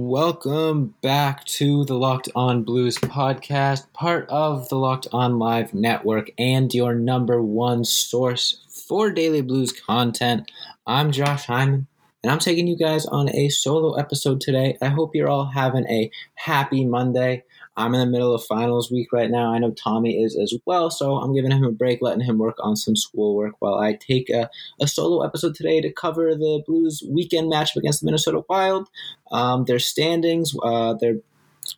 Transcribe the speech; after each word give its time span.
Welcome 0.00 0.94
back 1.02 1.44
to 1.46 1.84
the 1.84 1.98
Locked 1.98 2.28
On 2.36 2.62
Blues 2.62 2.98
podcast, 2.98 3.92
part 3.92 4.28
of 4.28 4.68
the 4.68 4.76
Locked 4.76 5.08
On 5.12 5.40
Live 5.40 5.74
network 5.74 6.30
and 6.38 6.72
your 6.72 6.94
number 6.94 7.42
one 7.42 7.84
source 7.84 8.64
for 8.86 9.10
daily 9.10 9.40
blues 9.40 9.72
content. 9.72 10.52
I'm 10.86 11.10
Josh 11.10 11.46
Hyman, 11.46 11.88
and 12.22 12.30
I'm 12.30 12.38
taking 12.38 12.68
you 12.68 12.76
guys 12.76 13.06
on 13.06 13.28
a 13.34 13.48
solo 13.48 13.94
episode 13.94 14.40
today. 14.40 14.78
I 14.80 14.86
hope 14.86 15.16
you're 15.16 15.28
all 15.28 15.46
having 15.46 15.84
a 15.88 16.12
happy 16.36 16.84
Monday. 16.84 17.42
I'm 17.78 17.94
in 17.94 18.00
the 18.00 18.06
middle 18.06 18.34
of 18.34 18.44
finals 18.44 18.90
week 18.90 19.12
right 19.12 19.30
now. 19.30 19.54
I 19.54 19.58
know 19.58 19.70
Tommy 19.70 20.20
is 20.20 20.36
as 20.36 20.52
well, 20.66 20.90
so 20.90 21.14
I'm 21.14 21.32
giving 21.32 21.52
him 21.52 21.62
a 21.62 21.70
break, 21.70 22.02
letting 22.02 22.24
him 22.24 22.36
work 22.36 22.56
on 22.58 22.74
some 22.74 22.96
schoolwork 22.96 23.54
while 23.60 23.76
I 23.76 23.94
take 23.94 24.28
a, 24.30 24.50
a 24.80 24.88
solo 24.88 25.24
episode 25.24 25.54
today 25.54 25.80
to 25.80 25.92
cover 25.92 26.34
the 26.34 26.62
Blues 26.66 27.04
weekend 27.08 27.52
matchup 27.52 27.76
against 27.76 28.00
the 28.00 28.06
Minnesota 28.06 28.42
Wild, 28.48 28.88
um, 29.30 29.64
their 29.64 29.78
standings, 29.78 30.54
uh, 30.64 30.94
their 30.94 31.18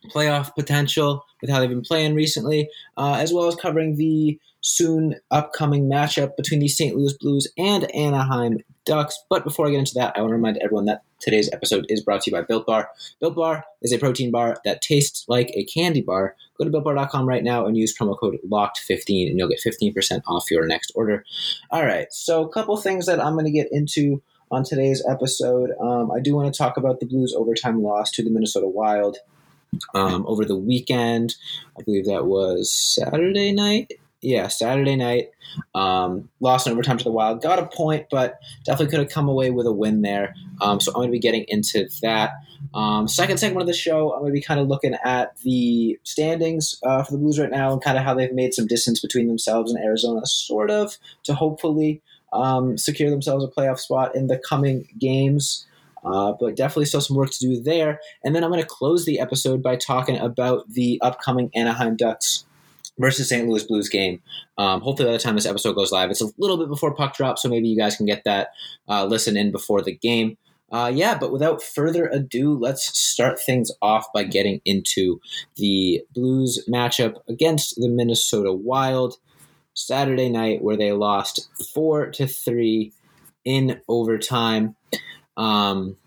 playoff 0.09 0.55
potential 0.55 1.23
with 1.39 1.51
how 1.51 1.59
they've 1.59 1.69
been 1.69 1.81
playing 1.81 2.15
recently, 2.15 2.67
uh, 2.97 3.17
as 3.19 3.31
well 3.31 3.47
as 3.47 3.55
covering 3.55 3.95
the 3.95 4.39
soon 4.61 5.15
upcoming 5.31 5.89
matchup 5.89 6.35
between 6.37 6.59
the 6.59 6.67
St. 6.67 6.95
Louis 6.95 7.13
Blues 7.13 7.47
and 7.57 7.93
Anaheim 7.95 8.59
Ducks. 8.85 9.19
But 9.29 9.43
before 9.43 9.67
I 9.67 9.71
get 9.71 9.79
into 9.79 9.93
that, 9.95 10.15
I 10.15 10.21
want 10.21 10.31
to 10.31 10.35
remind 10.35 10.57
everyone 10.57 10.85
that 10.85 11.03
today's 11.19 11.49
episode 11.51 11.85
is 11.89 12.03
brought 12.03 12.21
to 12.21 12.31
you 12.31 12.37
by 12.37 12.43
Built 12.43 12.65
Bar. 12.65 12.89
Built 13.19 13.35
Bar 13.35 13.63
is 13.81 13.91
a 13.91 13.99
protein 13.99 14.31
bar 14.31 14.57
that 14.65 14.81
tastes 14.81 15.25
like 15.27 15.51
a 15.53 15.63
candy 15.65 16.01
bar. 16.01 16.35
Go 16.57 16.65
to 16.65 16.71
builtbar.com 16.71 17.27
right 17.27 17.43
now 17.43 17.65
and 17.65 17.77
use 17.77 17.95
promo 17.97 18.17
code 18.17 18.37
LOCKED15 18.49 19.29
and 19.29 19.37
you'll 19.37 19.49
get 19.49 19.61
15% 19.65 20.21
off 20.27 20.51
your 20.51 20.67
next 20.67 20.91
order. 20.95 21.23
All 21.69 21.85
right, 21.85 22.11
so 22.11 22.43
a 22.43 22.49
couple 22.49 22.77
things 22.77 23.05
that 23.05 23.23
I'm 23.23 23.33
going 23.33 23.45
to 23.45 23.51
get 23.51 23.71
into 23.71 24.21
on 24.51 24.63
today's 24.63 25.03
episode. 25.09 25.71
Um, 25.79 26.11
I 26.11 26.19
do 26.19 26.35
want 26.35 26.53
to 26.53 26.57
talk 26.57 26.77
about 26.77 26.99
the 26.99 27.05
Blues' 27.05 27.33
overtime 27.35 27.81
loss 27.81 28.11
to 28.11 28.23
the 28.23 28.29
Minnesota 28.29 28.67
Wild. 28.67 29.17
Um, 29.95 30.25
over 30.27 30.43
the 30.43 30.57
weekend, 30.57 31.35
I 31.79 31.83
believe 31.83 32.05
that 32.05 32.25
was 32.25 32.69
Saturday 32.69 33.53
night 33.53 33.93
yeah, 34.21 34.47
Saturday 34.47 34.95
night. 34.95 35.31
Um, 35.73 36.29
lost 36.39 36.67
in 36.67 36.73
overtime 36.73 36.97
to 36.97 37.03
the 37.03 37.11
Wild. 37.11 37.41
Got 37.41 37.59
a 37.59 37.65
point, 37.65 38.07
but 38.09 38.39
definitely 38.63 38.91
could 38.91 38.99
have 38.99 39.09
come 39.09 39.27
away 39.27 39.49
with 39.49 39.65
a 39.65 39.71
win 39.71 40.01
there. 40.01 40.35
Um, 40.61 40.79
so 40.79 40.91
I'm 40.91 40.99
going 40.99 41.09
to 41.09 41.11
be 41.11 41.19
getting 41.19 41.45
into 41.47 41.89
that. 42.01 42.33
Um, 42.73 43.07
second 43.07 43.37
segment 43.37 43.61
of 43.61 43.67
the 43.67 43.73
show, 43.73 44.13
I'm 44.13 44.19
going 44.19 44.31
to 44.31 44.39
be 44.39 44.41
kind 44.41 44.59
of 44.59 44.67
looking 44.67 44.95
at 45.03 45.35
the 45.37 45.99
standings 46.03 46.79
uh, 46.83 47.03
for 47.03 47.11
the 47.11 47.17
Blues 47.17 47.39
right 47.39 47.49
now 47.49 47.73
and 47.73 47.81
kind 47.81 47.97
of 47.97 48.03
how 48.03 48.13
they've 48.13 48.33
made 48.33 48.53
some 48.53 48.67
distance 48.67 48.99
between 49.01 49.27
themselves 49.27 49.73
and 49.73 49.83
Arizona, 49.83 50.25
sort 50.25 50.69
of, 50.69 50.97
to 51.23 51.33
hopefully 51.33 52.01
um, 52.31 52.77
secure 52.77 53.09
themselves 53.09 53.43
a 53.43 53.47
playoff 53.47 53.79
spot 53.79 54.15
in 54.15 54.27
the 54.27 54.37
coming 54.37 54.87
games. 54.99 55.65
Uh, 56.03 56.33
but 56.39 56.55
definitely 56.55 56.85
still 56.85 57.01
some 57.01 57.15
work 57.15 57.29
to 57.29 57.39
do 57.39 57.61
there. 57.61 57.99
And 58.23 58.35
then 58.35 58.43
I'm 58.43 58.49
going 58.49 58.61
to 58.61 58.67
close 58.67 59.05
the 59.05 59.19
episode 59.19 59.61
by 59.61 59.75
talking 59.75 60.17
about 60.17 60.67
the 60.67 60.99
upcoming 60.99 61.51
Anaheim 61.53 61.95
Ducks 61.95 62.45
versus 62.99 63.29
St. 63.29 63.47
Louis 63.47 63.63
Blues 63.63 63.89
game. 63.89 64.21
Um, 64.57 64.81
hopefully, 64.81 65.07
by 65.09 65.13
the 65.13 65.19
time 65.19 65.35
this 65.35 65.45
episode 65.45 65.73
goes 65.73 65.91
live, 65.91 66.09
it's 66.11 66.21
a 66.21 66.29
little 66.37 66.57
bit 66.57 66.69
before 66.69 66.93
puck 66.93 67.15
drop, 67.15 67.39
so 67.39 67.49
maybe 67.49 67.67
you 67.67 67.77
guys 67.77 67.95
can 67.95 68.05
get 68.05 68.23
that 68.25 68.49
uh, 68.87 69.05
listen 69.05 69.37
in 69.37 69.51
before 69.51 69.81
the 69.81 69.95
game. 69.95 70.37
Uh, 70.71 70.89
yeah, 70.93 71.17
but 71.17 71.33
without 71.33 71.61
further 71.61 72.07
ado, 72.07 72.57
let's 72.57 72.97
start 72.97 73.39
things 73.39 73.71
off 73.81 74.05
by 74.13 74.23
getting 74.23 74.61
into 74.63 75.19
the 75.57 76.01
Blues 76.13 76.65
matchup 76.71 77.15
against 77.27 77.75
the 77.75 77.89
Minnesota 77.89 78.53
Wild 78.53 79.17
Saturday 79.73 80.29
night, 80.29 80.61
where 80.61 80.77
they 80.77 80.93
lost 80.93 81.49
four 81.73 82.09
to 82.11 82.25
three 82.25 82.93
in 83.43 83.81
overtime. 83.89 84.75
Um, 85.35 85.97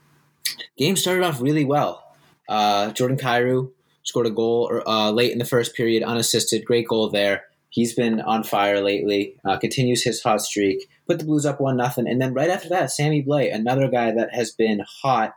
game 0.79 0.97
started 0.97 1.25
off 1.25 1.43
really 1.43 1.65
well. 1.65 2.03
Uh, 2.49 2.91
Jordan 2.93 3.19
Kyrou 3.19 3.71
scored 4.05 4.27
a 4.27 4.31
goal 4.31 4.83
uh, 4.87 5.11
late 5.11 5.33
in 5.33 5.39
the 5.39 5.45
first 5.45 5.75
period, 5.75 6.03
unassisted. 6.03 6.65
Great 6.65 6.89
goal 6.89 7.11
there. 7.11 7.45
He's 7.71 7.95
been 7.95 8.21
on 8.21 8.45
fire 8.45 8.81
lately. 8.81 9.35
Uh, 9.45 9.59
continues 9.59 10.05
his 10.05 10.23
hot 10.23 10.41
streak. 10.41 10.89
Put 11.09 11.19
the 11.19 11.25
Blues 11.25 11.45
up 11.45 11.61
one 11.61 11.77
nothing, 11.77 12.07
and 12.07 12.21
then 12.21 12.33
right 12.33 12.49
after 12.49 12.69
that, 12.69 12.93
Sammy 12.93 13.23
Blais, 13.23 13.53
another 13.53 13.89
guy 13.89 14.13
that 14.13 14.33
has 14.33 14.53
been 14.53 14.85
hot 15.03 15.35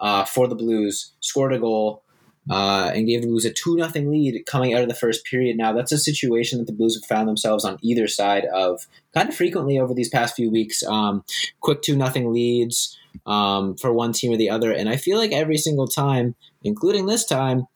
uh, 0.00 0.24
for 0.24 0.48
the 0.48 0.56
Blues, 0.56 1.12
scored 1.20 1.52
a 1.54 1.58
goal. 1.58 2.02
Uh, 2.50 2.90
and 2.94 3.06
gave 3.06 3.20
the 3.20 3.26
Blues 3.26 3.44
a 3.44 3.52
2 3.52 3.76
nothing 3.76 4.10
lead 4.10 4.42
coming 4.46 4.72
out 4.72 4.80
of 4.80 4.88
the 4.88 4.94
first 4.94 5.22
period. 5.26 5.54
Now, 5.58 5.74
that's 5.74 5.92
a 5.92 5.98
situation 5.98 6.56
that 6.56 6.64
the 6.64 6.72
Blues 6.72 6.98
have 6.98 7.06
found 7.06 7.28
themselves 7.28 7.62
on 7.62 7.76
either 7.82 8.08
side 8.08 8.46
of 8.46 8.86
kind 9.12 9.28
of 9.28 9.34
frequently 9.34 9.78
over 9.78 9.92
these 9.92 10.08
past 10.08 10.34
few 10.34 10.50
weeks. 10.50 10.82
Um, 10.82 11.24
quick 11.60 11.82
2 11.82 11.94
nothing 11.94 12.32
leads 12.32 12.98
um, 13.26 13.76
for 13.76 13.92
one 13.92 14.12
team 14.12 14.32
or 14.32 14.38
the 14.38 14.48
other. 14.48 14.72
And 14.72 14.88
I 14.88 14.96
feel 14.96 15.18
like 15.18 15.32
every 15.32 15.58
single 15.58 15.86
time, 15.86 16.34
including 16.64 17.04
this 17.04 17.26
time, 17.26 17.66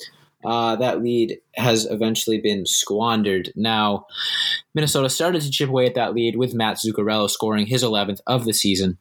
uh, 0.45 0.77
that 0.77 1.03
lead 1.03 1.39
has 1.55 1.87
eventually 1.91 2.39
been 2.41 2.67
squandered. 2.67 3.53
Now, 3.55 4.07
Minnesota 4.75 5.09
started 5.11 5.43
to 5.43 5.51
chip 5.51 5.69
away 5.69 5.87
at 5.87 5.95
that 5.95 6.15
lead 6.15 6.37
with 6.37 6.55
Matt 6.55 6.79
Zuccarello 6.79 7.29
scoring 7.29 7.67
his 7.67 7.83
11th 7.83 8.21
of 8.27 8.45
the 8.45 8.53
season. 8.53 8.99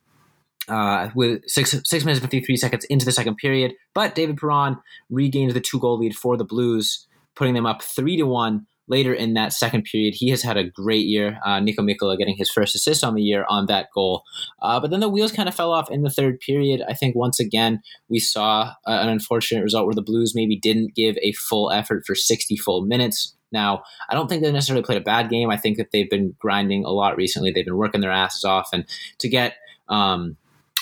Uh, 0.67 1.09
with 1.15 1.41
six 1.49 1.71
six 1.83 2.05
minutes 2.05 2.21
and 2.21 2.31
fifty 2.31 2.39
three 2.39 2.55
seconds 2.55 2.85
into 2.85 3.03
the 3.03 3.11
second 3.11 3.35
period, 3.35 3.73
but 3.95 4.13
David 4.13 4.37
Perron 4.37 4.77
regained 5.09 5.51
the 5.51 5.59
two 5.59 5.79
goal 5.79 5.97
lead 5.97 6.15
for 6.15 6.37
the 6.37 6.45
Blues, 6.45 7.07
putting 7.35 7.55
them 7.55 7.65
up 7.65 7.81
three 7.81 8.15
to 8.15 8.23
one 8.23 8.67
later 8.91 9.13
in 9.13 9.33
that 9.33 9.53
second 9.53 9.83
period. 9.83 10.13
He 10.15 10.29
has 10.29 10.43
had 10.43 10.57
a 10.57 10.63
great 10.63 11.07
year. 11.07 11.39
Uh, 11.43 11.59
Niko 11.59 11.79
Mikkola 11.79 12.17
getting 12.17 12.35
his 12.35 12.51
first 12.51 12.75
assist 12.75 13.03
on 13.03 13.15
the 13.15 13.23
year 13.23 13.45
on 13.49 13.65
that 13.67 13.87
goal. 13.93 14.23
Uh, 14.61 14.79
but 14.79 14.91
then 14.91 14.99
the 14.99 15.09
wheels 15.09 15.31
kind 15.31 15.49
of 15.49 15.55
fell 15.55 15.71
off 15.71 15.89
in 15.89 16.03
the 16.03 16.09
third 16.09 16.39
period. 16.39 16.83
I 16.87 16.93
think 16.93 17.15
once 17.15 17.39
again 17.39 17.81
we 18.09 18.19
saw 18.19 18.73
uh, 18.85 18.99
an 19.01 19.09
unfortunate 19.09 19.63
result 19.63 19.85
where 19.85 19.95
the 19.95 20.01
Blues 20.01 20.35
maybe 20.35 20.59
didn't 20.59 20.93
give 20.93 21.17
a 21.21 21.31
full 21.31 21.71
effort 21.71 22.03
for 22.05 22.13
60 22.13 22.57
full 22.57 22.81
minutes. 22.81 23.35
Now, 23.51 23.83
I 24.09 24.13
don't 24.13 24.27
think 24.27 24.43
they 24.43 24.51
necessarily 24.51 24.83
played 24.83 25.01
a 25.01 25.03
bad 25.03 25.29
game. 25.29 25.49
I 25.49 25.57
think 25.57 25.77
that 25.77 25.91
they've 25.91 26.09
been 26.09 26.35
grinding 26.39 26.85
a 26.85 26.89
lot 26.89 27.17
recently. 27.17 27.51
They've 27.51 27.65
been 27.65 27.77
working 27.77 28.01
their 28.01 28.11
asses 28.11 28.43
off, 28.43 28.69
and 28.71 28.85
to 29.19 29.27
get 29.27 29.55
um, 29.89 30.37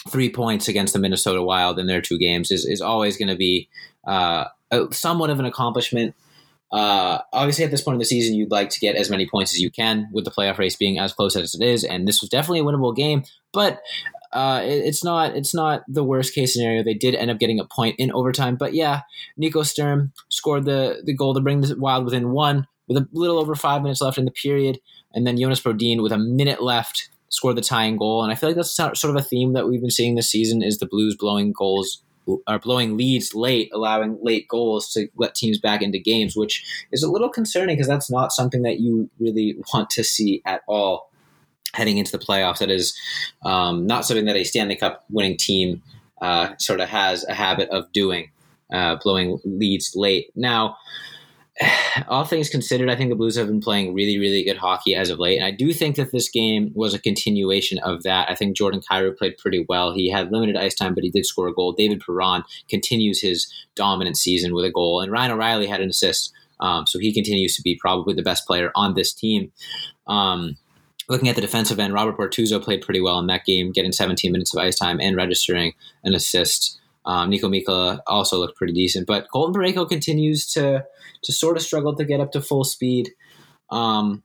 three 0.07 0.29
points 0.29 0.67
against 0.67 0.93
the 0.93 0.99
Minnesota 0.99 1.41
Wild 1.41 1.79
in 1.79 1.87
their 1.87 2.01
two 2.01 2.17
games 2.19 2.51
is, 2.51 2.65
is 2.65 2.81
always 2.81 3.17
going 3.17 3.29
to 3.29 3.35
be 3.35 3.69
uh, 4.05 4.45
somewhat 4.91 5.29
of 5.29 5.39
an 5.39 5.45
accomplishment. 5.45 6.15
Uh, 6.71 7.19
obviously, 7.33 7.65
at 7.65 7.71
this 7.71 7.81
point 7.81 7.95
in 7.95 7.99
the 7.99 8.05
season, 8.05 8.35
you'd 8.35 8.51
like 8.51 8.69
to 8.69 8.79
get 8.79 8.95
as 8.95 9.09
many 9.09 9.27
points 9.27 9.53
as 9.53 9.59
you 9.59 9.71
can, 9.71 10.07
with 10.11 10.25
the 10.25 10.31
playoff 10.31 10.57
race 10.57 10.75
being 10.75 10.99
as 10.99 11.13
close 11.13 11.35
as 11.35 11.55
it 11.55 11.63
is. 11.63 11.83
And 11.83 12.07
this 12.07 12.21
was 12.21 12.29
definitely 12.29 12.59
a 12.59 12.63
winnable 12.63 12.95
game, 12.95 13.23
but 13.51 13.81
uh, 14.31 14.61
it, 14.63 14.85
it's 14.85 15.03
not 15.03 15.35
it's 15.35 15.55
not 15.55 15.83
the 15.87 16.03
worst 16.03 16.33
case 16.35 16.53
scenario. 16.53 16.83
They 16.83 16.93
did 16.93 17.15
end 17.15 17.31
up 17.31 17.39
getting 17.39 17.59
a 17.59 17.65
point 17.65 17.95
in 17.97 18.11
overtime, 18.11 18.55
but 18.55 18.73
yeah, 18.73 19.01
Nico 19.37 19.63
Sturm 19.63 20.13
scored 20.29 20.65
the 20.65 21.01
the 21.03 21.13
goal 21.13 21.33
to 21.33 21.41
bring 21.41 21.61
the 21.61 21.75
Wild 21.77 22.05
within 22.05 22.31
one 22.31 22.67
with 22.87 22.97
a 22.97 23.07
little 23.11 23.39
over 23.39 23.55
five 23.55 23.81
minutes 23.81 24.01
left 24.01 24.17
in 24.17 24.25
the 24.25 24.31
period, 24.31 24.79
and 25.13 25.25
then 25.25 25.37
Jonas 25.37 25.61
Brodin 25.61 26.03
with 26.03 26.11
a 26.11 26.17
minute 26.17 26.61
left 26.61 27.09
scored 27.29 27.55
the 27.57 27.61
tying 27.61 27.97
goal. 27.97 28.23
And 28.23 28.31
I 28.31 28.35
feel 28.35 28.49
like 28.49 28.55
that's 28.55 28.75
sort 28.75 29.03
of 29.03 29.15
a 29.15 29.21
theme 29.21 29.53
that 29.53 29.67
we've 29.67 29.81
been 29.81 29.89
seeing 29.89 30.15
this 30.15 30.29
season: 30.29 30.61
is 30.61 30.77
the 30.77 30.87
Blues 30.87 31.15
blowing 31.17 31.51
goals 31.51 32.03
are 32.47 32.59
blowing 32.59 32.97
leads 32.97 33.33
late, 33.33 33.69
allowing 33.73 34.17
late 34.21 34.47
goals 34.47 34.91
to 34.93 35.07
let 35.15 35.35
teams 35.35 35.59
back 35.59 35.81
into 35.81 35.99
games, 35.99 36.35
which 36.35 36.63
is 36.91 37.03
a 37.03 37.11
little 37.11 37.29
concerning 37.29 37.75
because 37.75 37.87
that's 37.87 38.11
not 38.11 38.31
something 38.31 38.61
that 38.63 38.79
you 38.79 39.09
really 39.19 39.57
want 39.73 39.89
to 39.91 40.03
see 40.03 40.41
at 40.45 40.61
all 40.67 41.09
heading 41.73 41.97
into 41.97 42.11
the 42.11 42.23
playoffs. 42.23 42.59
That 42.59 42.71
is 42.71 42.97
um, 43.45 43.85
not 43.85 44.05
something 44.05 44.25
that 44.25 44.35
a 44.35 44.43
Stanley 44.43 44.75
Cup 44.75 45.05
winning 45.09 45.37
team 45.37 45.81
uh, 46.21 46.55
sort 46.57 46.79
of 46.79 46.89
has 46.89 47.25
a 47.25 47.33
habit 47.33 47.69
of 47.69 47.91
doing, 47.91 48.31
uh, 48.71 48.97
blowing 49.01 49.39
leads 49.43 49.95
late. 49.95 50.31
Now, 50.35 50.77
all 52.07 52.23
things 52.23 52.49
considered, 52.49 52.89
I 52.89 52.95
think 52.95 53.09
the 53.09 53.15
Blues 53.15 53.37
have 53.37 53.47
been 53.47 53.59
playing 53.59 53.93
really, 53.93 54.17
really 54.17 54.43
good 54.43 54.57
hockey 54.57 54.95
as 54.95 55.09
of 55.09 55.19
late. 55.19 55.37
And 55.37 55.45
I 55.45 55.51
do 55.51 55.73
think 55.73 55.95
that 55.95 56.11
this 56.11 56.29
game 56.29 56.71
was 56.73 56.93
a 56.93 56.99
continuation 56.99 57.79
of 57.79 58.03
that. 58.03 58.29
I 58.29 58.35
think 58.35 58.55
Jordan 58.55 58.81
Kyrou 58.81 59.17
played 59.17 59.37
pretty 59.37 59.65
well. 59.67 59.93
He 59.93 60.09
had 60.09 60.31
limited 60.31 60.55
ice 60.55 60.75
time, 60.75 60.93
but 60.93 61.03
he 61.03 61.09
did 61.09 61.25
score 61.25 61.47
a 61.47 61.53
goal. 61.53 61.73
David 61.73 62.01
Perron 62.05 62.43
continues 62.69 63.21
his 63.21 63.51
dominant 63.75 64.17
season 64.17 64.53
with 64.53 64.65
a 64.65 64.71
goal. 64.71 65.01
And 65.01 65.11
Ryan 65.11 65.31
O'Reilly 65.31 65.67
had 65.67 65.81
an 65.81 65.89
assist. 65.89 66.33
Um, 66.59 66.85
so 66.85 66.99
he 66.99 67.13
continues 67.13 67.55
to 67.55 67.61
be 67.61 67.77
probably 67.79 68.13
the 68.13 68.21
best 68.21 68.45
player 68.45 68.71
on 68.75 68.93
this 68.93 69.13
team. 69.13 69.51
Um, 70.07 70.57
looking 71.07 71.29
at 71.29 71.35
the 71.35 71.41
defensive 71.41 71.79
end, 71.79 71.93
Robert 71.93 72.17
Bortuzzo 72.17 72.61
played 72.61 72.81
pretty 72.81 73.01
well 73.01 73.19
in 73.19 73.27
that 73.27 73.45
game, 73.45 73.71
getting 73.71 73.91
17 73.91 74.31
minutes 74.31 74.53
of 74.53 74.61
ice 74.61 74.77
time 74.77 74.99
and 74.99 75.15
registering 75.15 75.73
an 76.03 76.13
assist. 76.13 76.79
Um, 77.05 77.31
Mikkola 77.31 77.99
also 78.07 78.37
looked 78.37 78.57
pretty 78.57 78.73
decent, 78.73 79.07
but 79.07 79.29
Colton 79.31 79.53
Parayko 79.53 79.87
continues 79.87 80.51
to 80.53 80.85
to 81.21 81.31
sort 81.31 81.57
of 81.57 81.63
struggle 81.63 81.95
to 81.95 82.05
get 82.05 82.19
up 82.19 82.31
to 82.33 82.41
full 82.41 82.63
speed. 82.63 83.09
Um, 83.69 84.23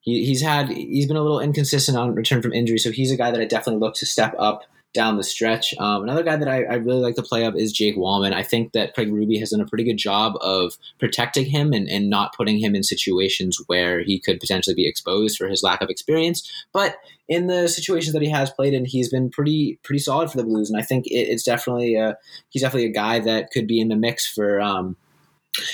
he, 0.00 0.24
he's 0.24 0.42
had 0.42 0.68
he's 0.68 1.06
been 1.06 1.16
a 1.16 1.22
little 1.22 1.40
inconsistent 1.40 1.96
on 1.96 2.14
return 2.14 2.42
from 2.42 2.52
injury, 2.52 2.78
so 2.78 2.90
he's 2.90 3.12
a 3.12 3.16
guy 3.16 3.30
that 3.30 3.40
I 3.40 3.44
definitely 3.44 3.80
look 3.80 3.94
to 3.96 4.06
step 4.06 4.34
up 4.38 4.62
down 4.94 5.16
the 5.16 5.24
stretch. 5.24 5.74
Um, 5.78 6.04
another 6.04 6.22
guy 6.22 6.36
that 6.36 6.48
I, 6.48 6.62
I, 6.62 6.74
really 6.76 7.00
like 7.00 7.16
to 7.16 7.22
play 7.22 7.44
of 7.44 7.56
is 7.56 7.72
Jake 7.72 7.96
Walman. 7.96 8.32
I 8.32 8.44
think 8.44 8.72
that 8.72 8.94
Craig 8.94 9.10
Berube 9.10 9.38
has 9.40 9.50
done 9.50 9.60
a 9.60 9.66
pretty 9.66 9.82
good 9.82 9.98
job 9.98 10.34
of 10.40 10.78
protecting 11.00 11.46
him 11.46 11.72
and, 11.72 11.88
and 11.88 12.08
not 12.08 12.34
putting 12.34 12.58
him 12.58 12.76
in 12.76 12.84
situations 12.84 13.60
where 13.66 14.02
he 14.02 14.20
could 14.20 14.38
potentially 14.38 14.74
be 14.74 14.88
exposed 14.88 15.36
for 15.36 15.48
his 15.48 15.64
lack 15.64 15.82
of 15.82 15.90
experience. 15.90 16.48
But 16.72 16.96
in 17.28 17.48
the 17.48 17.68
situations 17.68 18.12
that 18.12 18.22
he 18.22 18.30
has 18.30 18.50
played 18.50 18.72
in, 18.72 18.84
he's 18.84 19.10
been 19.10 19.30
pretty 19.30 19.80
pretty 19.82 19.98
solid 19.98 20.30
for 20.30 20.36
the 20.36 20.44
Blues, 20.44 20.70
and 20.70 20.80
I 20.80 20.84
think 20.84 21.06
it, 21.08 21.28
it's 21.28 21.42
definitely 21.42 21.96
a, 21.96 22.16
he's 22.50 22.62
definitely 22.62 22.88
a 22.88 22.92
guy 22.92 23.18
that 23.18 23.50
could 23.50 23.66
be 23.66 23.80
in 23.80 23.88
the 23.88 23.96
mix 23.96 24.26
for 24.26 24.60
um, 24.60 24.96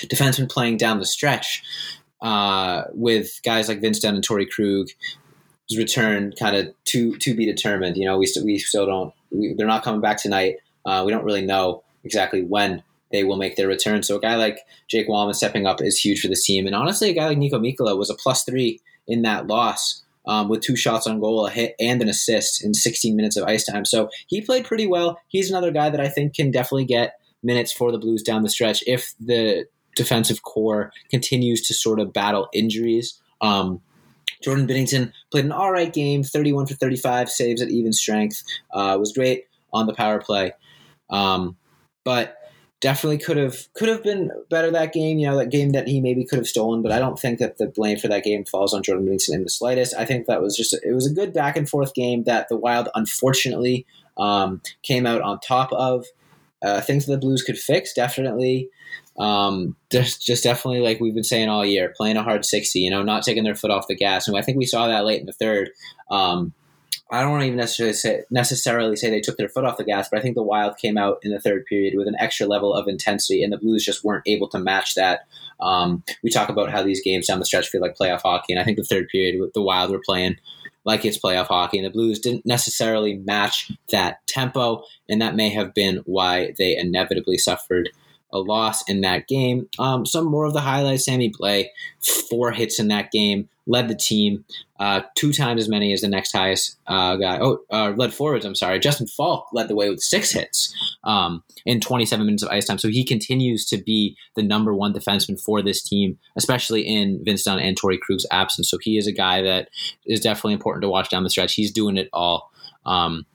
defensemen 0.05 0.49
playing 0.49 0.77
down 0.77 0.99
the 0.99 1.05
stretch. 1.05 1.63
Uh, 2.21 2.83
with 2.93 3.39
guys 3.43 3.67
like 3.67 3.81
Vince 3.81 3.99
Dunn 3.99 4.13
and 4.13 4.23
Torey 4.23 4.47
Krug, 4.47 4.89
return 5.77 6.33
kind 6.37 6.55
of 6.55 6.73
to 6.85 7.15
to 7.17 7.35
be 7.35 7.45
determined. 7.45 7.97
You 7.97 8.05
know, 8.05 8.17
we 8.17 8.31
we 8.43 8.57
still 8.59 8.85
don't. 8.85 9.13
We, 9.31 9.53
they're 9.57 9.67
not 9.67 9.83
coming 9.83 10.01
back 10.01 10.21
tonight. 10.21 10.57
Uh, 10.85 11.03
we 11.05 11.11
don't 11.11 11.23
really 11.23 11.45
know 11.45 11.83
exactly 12.03 12.41
when 12.41 12.83
they 13.11 13.23
will 13.23 13.37
make 13.37 13.55
their 13.55 13.67
return. 13.67 14.03
So 14.03 14.17
a 14.17 14.21
guy 14.21 14.35
like 14.35 14.59
Jake 14.89 15.07
Walman 15.07 15.35
stepping 15.35 15.65
up 15.65 15.81
is 15.81 15.99
huge 15.99 16.21
for 16.21 16.27
this 16.27 16.45
team. 16.45 16.65
And 16.65 16.75
honestly, 16.75 17.09
a 17.09 17.13
guy 17.13 17.27
like 17.27 17.37
Niko 17.37 17.53
Mikkola 17.53 17.97
was 17.97 18.09
a 18.09 18.15
plus 18.15 18.43
three 18.43 18.79
in 19.07 19.21
that 19.23 19.47
loss. 19.47 20.03
Um, 20.27 20.49
with 20.49 20.61
two 20.61 20.75
shots 20.75 21.07
on 21.07 21.19
goal, 21.19 21.47
a 21.47 21.49
hit, 21.49 21.73
and 21.79 21.99
an 21.99 22.07
assist 22.07 22.63
in 22.63 22.75
16 22.75 23.15
minutes 23.15 23.37
of 23.37 23.47
ice 23.47 23.65
time. 23.65 23.85
So 23.85 24.07
he 24.27 24.39
played 24.39 24.65
pretty 24.65 24.85
well. 24.85 25.19
He's 25.29 25.49
another 25.49 25.71
guy 25.71 25.89
that 25.89 25.99
I 25.99 26.09
think 26.09 26.35
can 26.35 26.51
definitely 26.51 26.85
get 26.85 27.15
minutes 27.41 27.71
for 27.71 27.91
the 27.91 27.97
Blues 27.97 28.21
down 28.21 28.43
the 28.43 28.49
stretch 28.49 28.83
if 28.85 29.15
the 29.19 29.65
defensive 29.95 30.43
corps 30.43 30.91
continues 31.09 31.61
to 31.63 31.73
sort 31.73 31.99
of 31.99 32.13
battle 32.13 32.49
injuries. 32.53 33.19
Um, 33.41 33.81
Jordan 34.43 34.67
Binnington 34.67 35.11
played 35.31 35.45
an 35.45 35.51
all 35.51 35.71
right 35.71 35.91
game, 35.91 36.23
31 36.23 36.67
for 36.67 36.75
35, 36.75 37.29
saves 37.29 37.61
at 37.61 37.69
even 37.69 37.93
strength. 37.93 38.43
Uh, 38.73 38.97
was 38.99 39.13
great 39.13 39.45
on 39.73 39.87
the 39.87 39.93
power 39.93 40.19
play, 40.19 40.53
um, 41.09 41.57
but 42.03 42.37
definitely 42.81 43.19
could 43.19 43.37
have 43.37 43.71
could 43.75 43.87
have 43.87 44.03
been 44.03 44.31
better 44.49 44.71
that 44.71 44.91
game. 44.91 45.19
You 45.19 45.27
know, 45.27 45.37
that 45.37 45.51
game 45.51 45.71
that 45.71 45.87
he 45.87 46.01
maybe 46.01 46.25
could 46.25 46.39
have 46.39 46.47
stolen, 46.47 46.81
but 46.81 46.91
I 46.91 46.99
don't 46.99 47.19
think 47.19 47.39
that 47.39 47.57
the 47.57 47.67
blame 47.67 47.97
for 47.97 48.07
that 48.09 48.23
game 48.23 48.43
falls 48.43 48.73
on 48.73 48.83
Jordan 48.83 49.05
Binnington 49.05 49.35
in 49.35 49.43
the 49.43 49.49
slightest. 49.49 49.95
I 49.95 50.05
think 50.05 50.25
that 50.25 50.41
was 50.41 50.57
just 50.57 50.73
a, 50.73 50.79
it 50.83 50.93
was 50.93 51.09
a 51.09 51.13
good 51.13 51.33
back 51.33 51.55
and 51.55 51.69
forth 51.69 51.93
game 51.93 52.23
that 52.23 52.49
the 52.49 52.57
Wild 52.57 52.89
unfortunately 52.95 53.85
um, 54.17 54.61
came 54.83 55.05
out 55.05 55.21
on 55.21 55.39
top 55.39 55.71
of. 55.71 56.05
Uh, 56.63 56.79
things 56.79 57.07
that 57.07 57.13
the 57.13 57.17
Blues 57.17 57.41
could 57.41 57.57
fix 57.57 57.91
definitely 57.91 58.69
um, 59.21 59.75
just 59.91 60.25
just 60.25 60.43
definitely 60.43 60.79
like 60.79 60.99
we've 60.99 61.13
been 61.13 61.23
saying 61.23 61.47
all 61.47 61.63
year, 61.63 61.93
playing 61.95 62.17
a 62.17 62.23
hard 62.23 62.43
sixty. 62.43 62.79
You 62.79 62.89
know, 62.89 63.03
not 63.03 63.21
taking 63.21 63.43
their 63.43 63.55
foot 63.55 63.69
off 63.69 63.87
the 63.87 63.95
gas, 63.95 64.27
and 64.27 64.35
I 64.35 64.41
think 64.41 64.57
we 64.57 64.65
saw 64.65 64.87
that 64.87 65.05
late 65.05 65.19
in 65.19 65.27
the 65.27 65.31
third. 65.31 65.69
Um, 66.09 66.53
I 67.11 67.21
don't 67.21 67.29
want 67.31 67.41
to 67.41 67.47
even 67.47 67.57
necessarily 67.57 67.93
say, 67.93 68.23
necessarily 68.31 68.95
say 68.95 69.09
they 69.09 69.19
took 69.19 69.37
their 69.37 69.49
foot 69.49 69.65
off 69.65 69.77
the 69.77 69.83
gas, 69.83 70.07
but 70.09 70.17
I 70.17 70.21
think 70.21 70.35
the 70.35 70.43
Wild 70.43 70.77
came 70.77 70.97
out 70.97 71.19
in 71.23 71.31
the 71.31 71.41
third 71.41 71.65
period 71.65 71.93
with 71.97 72.07
an 72.07 72.15
extra 72.17 72.47
level 72.47 72.73
of 72.73 72.87
intensity, 72.87 73.43
and 73.43 73.53
the 73.53 73.57
Blues 73.57 73.85
just 73.85 74.03
weren't 74.03 74.23
able 74.25 74.47
to 74.49 74.59
match 74.59 74.95
that. 74.95 75.27
Um, 75.59 76.03
we 76.23 76.31
talk 76.31 76.49
about 76.49 76.71
how 76.71 76.81
these 76.81 77.03
games 77.03 77.27
down 77.27 77.37
the 77.37 77.45
stretch 77.45 77.69
feel 77.69 77.81
like 77.81 77.97
playoff 77.97 78.21
hockey, 78.21 78.53
and 78.53 78.59
I 78.59 78.63
think 78.63 78.77
the 78.77 78.83
third 78.83 79.07
period, 79.09 79.39
with 79.39 79.53
the 79.53 79.61
Wild 79.61 79.91
were 79.91 80.01
playing 80.03 80.37
like 80.83 81.05
it's 81.05 81.19
playoff 81.19 81.47
hockey, 81.47 81.77
and 81.77 81.85
the 81.85 81.91
Blues 81.91 82.17
didn't 82.17 82.45
necessarily 82.45 83.17
match 83.17 83.71
that 83.91 84.25
tempo, 84.25 84.83
and 85.07 85.21
that 85.21 85.35
may 85.35 85.49
have 85.49 85.75
been 85.75 85.97
why 86.05 86.55
they 86.57 86.75
inevitably 86.75 87.37
suffered 87.37 87.89
a 88.33 88.39
loss 88.39 88.87
in 88.89 89.01
that 89.01 89.27
game. 89.27 89.67
Um, 89.79 90.05
some 90.05 90.25
more 90.25 90.45
of 90.45 90.53
the 90.53 90.61
highlights: 90.61 91.05
Sammy 91.05 91.31
Blais, 91.31 91.67
four 92.29 92.51
hits 92.51 92.79
in 92.79 92.87
that 92.89 93.11
game, 93.11 93.49
led 93.67 93.87
the 93.87 93.95
team 93.95 94.43
uh, 94.79 95.01
two 95.15 95.31
times 95.31 95.61
as 95.61 95.69
many 95.69 95.93
as 95.93 96.01
the 96.01 96.07
next 96.07 96.31
highest 96.31 96.77
uh, 96.87 97.15
guy. 97.15 97.39
Oh, 97.39 97.59
uh, 97.71 97.93
led 97.95 98.13
forwards. 98.13 98.45
I'm 98.45 98.55
sorry. 98.55 98.79
Justin 98.79 99.07
Faulk 99.07 99.47
led 99.53 99.67
the 99.67 99.75
way 99.75 99.89
with 99.89 100.01
six 100.01 100.31
hits 100.31 100.73
um, 101.03 101.43
in 101.65 101.79
27 101.79 102.25
minutes 102.25 102.43
of 102.43 102.49
ice 102.49 102.65
time. 102.65 102.79
So 102.79 102.87
he 102.87 103.03
continues 103.05 103.65
to 103.67 103.77
be 103.77 104.17
the 104.35 104.41
number 104.41 104.73
one 104.73 104.93
defenseman 104.93 105.39
for 105.39 105.61
this 105.61 105.83
team, 105.83 106.17
especially 106.35 106.81
in 106.81 107.23
Vince 107.23 107.43
Dunn 107.43 107.59
and 107.59 107.79
Torey 107.79 107.99
Krug's 107.99 108.25
absence. 108.31 108.69
So 108.69 108.79
he 108.81 108.97
is 108.97 109.07
a 109.07 109.11
guy 109.11 109.41
that 109.43 109.69
is 110.05 110.19
definitely 110.19 110.53
important 110.53 110.81
to 110.81 110.89
watch 110.89 111.09
down 111.09 111.23
the 111.23 111.29
stretch. 111.29 111.53
He's 111.53 111.71
doing 111.71 111.97
it 111.97 112.09
all. 112.11 112.51
Um, 112.85 113.25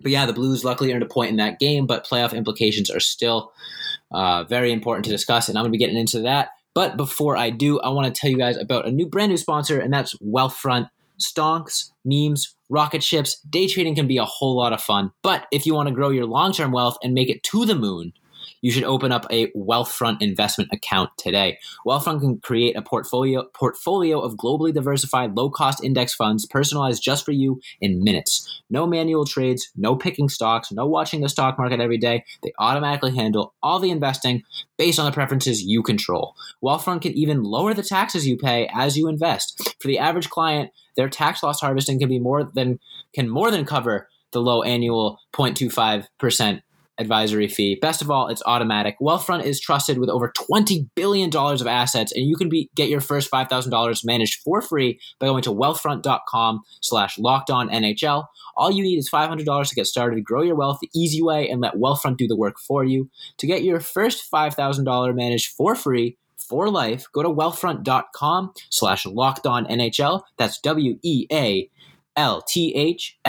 but 0.00 0.10
yeah, 0.10 0.26
the 0.26 0.32
Blues 0.32 0.64
luckily 0.64 0.92
earned 0.92 1.02
a 1.02 1.06
point 1.06 1.30
in 1.30 1.36
that 1.36 1.58
game, 1.58 1.86
but 1.86 2.06
playoff 2.06 2.34
implications 2.34 2.90
are 2.90 3.00
still 3.00 3.52
uh, 4.10 4.44
very 4.44 4.72
important 4.72 5.04
to 5.04 5.10
discuss, 5.10 5.48
and 5.48 5.56
I'm 5.56 5.62
going 5.62 5.72
to 5.72 5.78
be 5.78 5.84
getting 5.84 5.98
into 5.98 6.20
that. 6.20 6.50
But 6.74 6.96
before 6.96 7.36
I 7.36 7.50
do, 7.50 7.80
I 7.80 7.90
want 7.90 8.12
to 8.12 8.18
tell 8.18 8.30
you 8.30 8.38
guys 8.38 8.56
about 8.56 8.86
a 8.86 8.90
new 8.90 9.06
brand 9.06 9.30
new 9.30 9.36
sponsor, 9.36 9.78
and 9.78 9.92
that's 9.92 10.14
Wealthfront. 10.18 10.88
Stonks, 11.20 11.90
memes, 12.04 12.56
rocket 12.68 13.02
ships, 13.02 13.38
day 13.48 13.68
trading 13.68 13.94
can 13.94 14.08
be 14.08 14.16
a 14.16 14.24
whole 14.24 14.56
lot 14.56 14.72
of 14.72 14.82
fun. 14.82 15.12
But 15.22 15.46
if 15.52 15.66
you 15.66 15.74
want 15.74 15.88
to 15.88 15.94
grow 15.94 16.10
your 16.10 16.26
long 16.26 16.52
term 16.52 16.72
wealth 16.72 16.96
and 17.02 17.14
make 17.14 17.28
it 17.28 17.42
to 17.44 17.64
the 17.64 17.74
moon, 17.74 18.12
you 18.60 18.70
should 18.70 18.84
open 18.84 19.12
up 19.12 19.26
a 19.30 19.50
Wealthfront 19.52 20.20
investment 20.20 20.70
account 20.72 21.10
today. 21.16 21.58
Wealthfront 21.86 22.20
can 22.20 22.38
create 22.38 22.76
a 22.76 22.82
portfolio 22.82 23.44
portfolio 23.54 24.20
of 24.20 24.36
globally 24.36 24.72
diversified, 24.72 25.36
low-cost 25.36 25.82
index 25.82 26.14
funds 26.14 26.46
personalized 26.46 27.02
just 27.02 27.24
for 27.24 27.32
you 27.32 27.60
in 27.80 28.02
minutes. 28.02 28.62
No 28.70 28.86
manual 28.86 29.24
trades, 29.24 29.70
no 29.76 29.96
picking 29.96 30.28
stocks, 30.28 30.72
no 30.72 30.86
watching 30.86 31.20
the 31.20 31.28
stock 31.28 31.58
market 31.58 31.80
every 31.80 31.98
day. 31.98 32.24
They 32.42 32.52
automatically 32.58 33.14
handle 33.14 33.54
all 33.62 33.78
the 33.78 33.90
investing 33.90 34.42
based 34.78 34.98
on 34.98 35.06
the 35.06 35.12
preferences 35.12 35.62
you 35.62 35.82
control. 35.82 36.34
Wealthfront 36.62 37.02
can 37.02 37.12
even 37.12 37.42
lower 37.42 37.74
the 37.74 37.82
taxes 37.82 38.26
you 38.26 38.36
pay 38.36 38.68
as 38.72 38.96
you 38.96 39.08
invest. 39.08 39.76
For 39.80 39.88
the 39.88 39.98
average 39.98 40.30
client, 40.30 40.70
their 40.96 41.08
tax 41.08 41.42
loss 41.42 41.60
harvesting 41.60 41.98
can 41.98 42.08
be 42.08 42.18
more 42.18 42.44
than 42.44 42.78
can 43.14 43.28
more 43.28 43.50
than 43.50 43.64
cover 43.64 44.08
the 44.32 44.40
low 44.40 44.62
annual 44.62 45.18
0.25% 45.34 46.62
advisory 47.02 47.48
fee. 47.48 47.74
Best 47.74 48.00
of 48.00 48.10
all, 48.10 48.28
it's 48.28 48.42
automatic. 48.46 48.96
Wealthfront 49.00 49.44
is 49.44 49.60
trusted 49.60 49.98
with 49.98 50.08
over 50.08 50.32
$20 50.32 50.88
billion 50.94 51.30
of 51.36 51.66
assets, 51.66 52.12
and 52.12 52.26
you 52.26 52.36
can 52.36 52.48
be, 52.48 52.70
get 52.74 52.88
your 52.88 53.00
first 53.00 53.30
$5,000 53.30 54.00
managed 54.04 54.40
for 54.42 54.62
free 54.62 54.98
by 55.18 55.26
going 55.26 55.42
to 55.42 55.50
wealthfront.com 55.50 56.62
slash 56.80 57.18
locked 57.18 57.50
on 57.50 57.68
NHL. 57.68 58.26
All 58.56 58.70
you 58.70 58.82
need 58.82 58.96
is 58.96 59.10
$500 59.10 59.68
to 59.68 59.74
get 59.74 59.86
started. 59.86 60.24
Grow 60.24 60.42
your 60.42 60.56
wealth 60.56 60.78
the 60.80 60.90
easy 60.94 61.22
way 61.22 61.48
and 61.50 61.60
let 61.60 61.74
Wealthfront 61.74 62.16
do 62.16 62.26
the 62.26 62.36
work 62.36 62.56
for 62.58 62.82
you. 62.84 63.10
To 63.38 63.46
get 63.46 63.62
your 63.62 63.80
first 63.80 64.30
$5,000 64.32 65.14
managed 65.14 65.52
for 65.52 65.74
free, 65.74 66.16
for 66.36 66.68
life, 66.70 67.06
go 67.12 67.22
to 67.22 67.28
wealthfront.com 67.28 68.52
slash 68.68 69.06
locked 69.06 69.46
on 69.46 69.64
NHL. 69.66 70.22
That's 70.36 70.58
W 70.60 70.98
E 71.02 71.26
A 71.32 71.70
L-T-H-F-R-O-N-T 72.16 73.22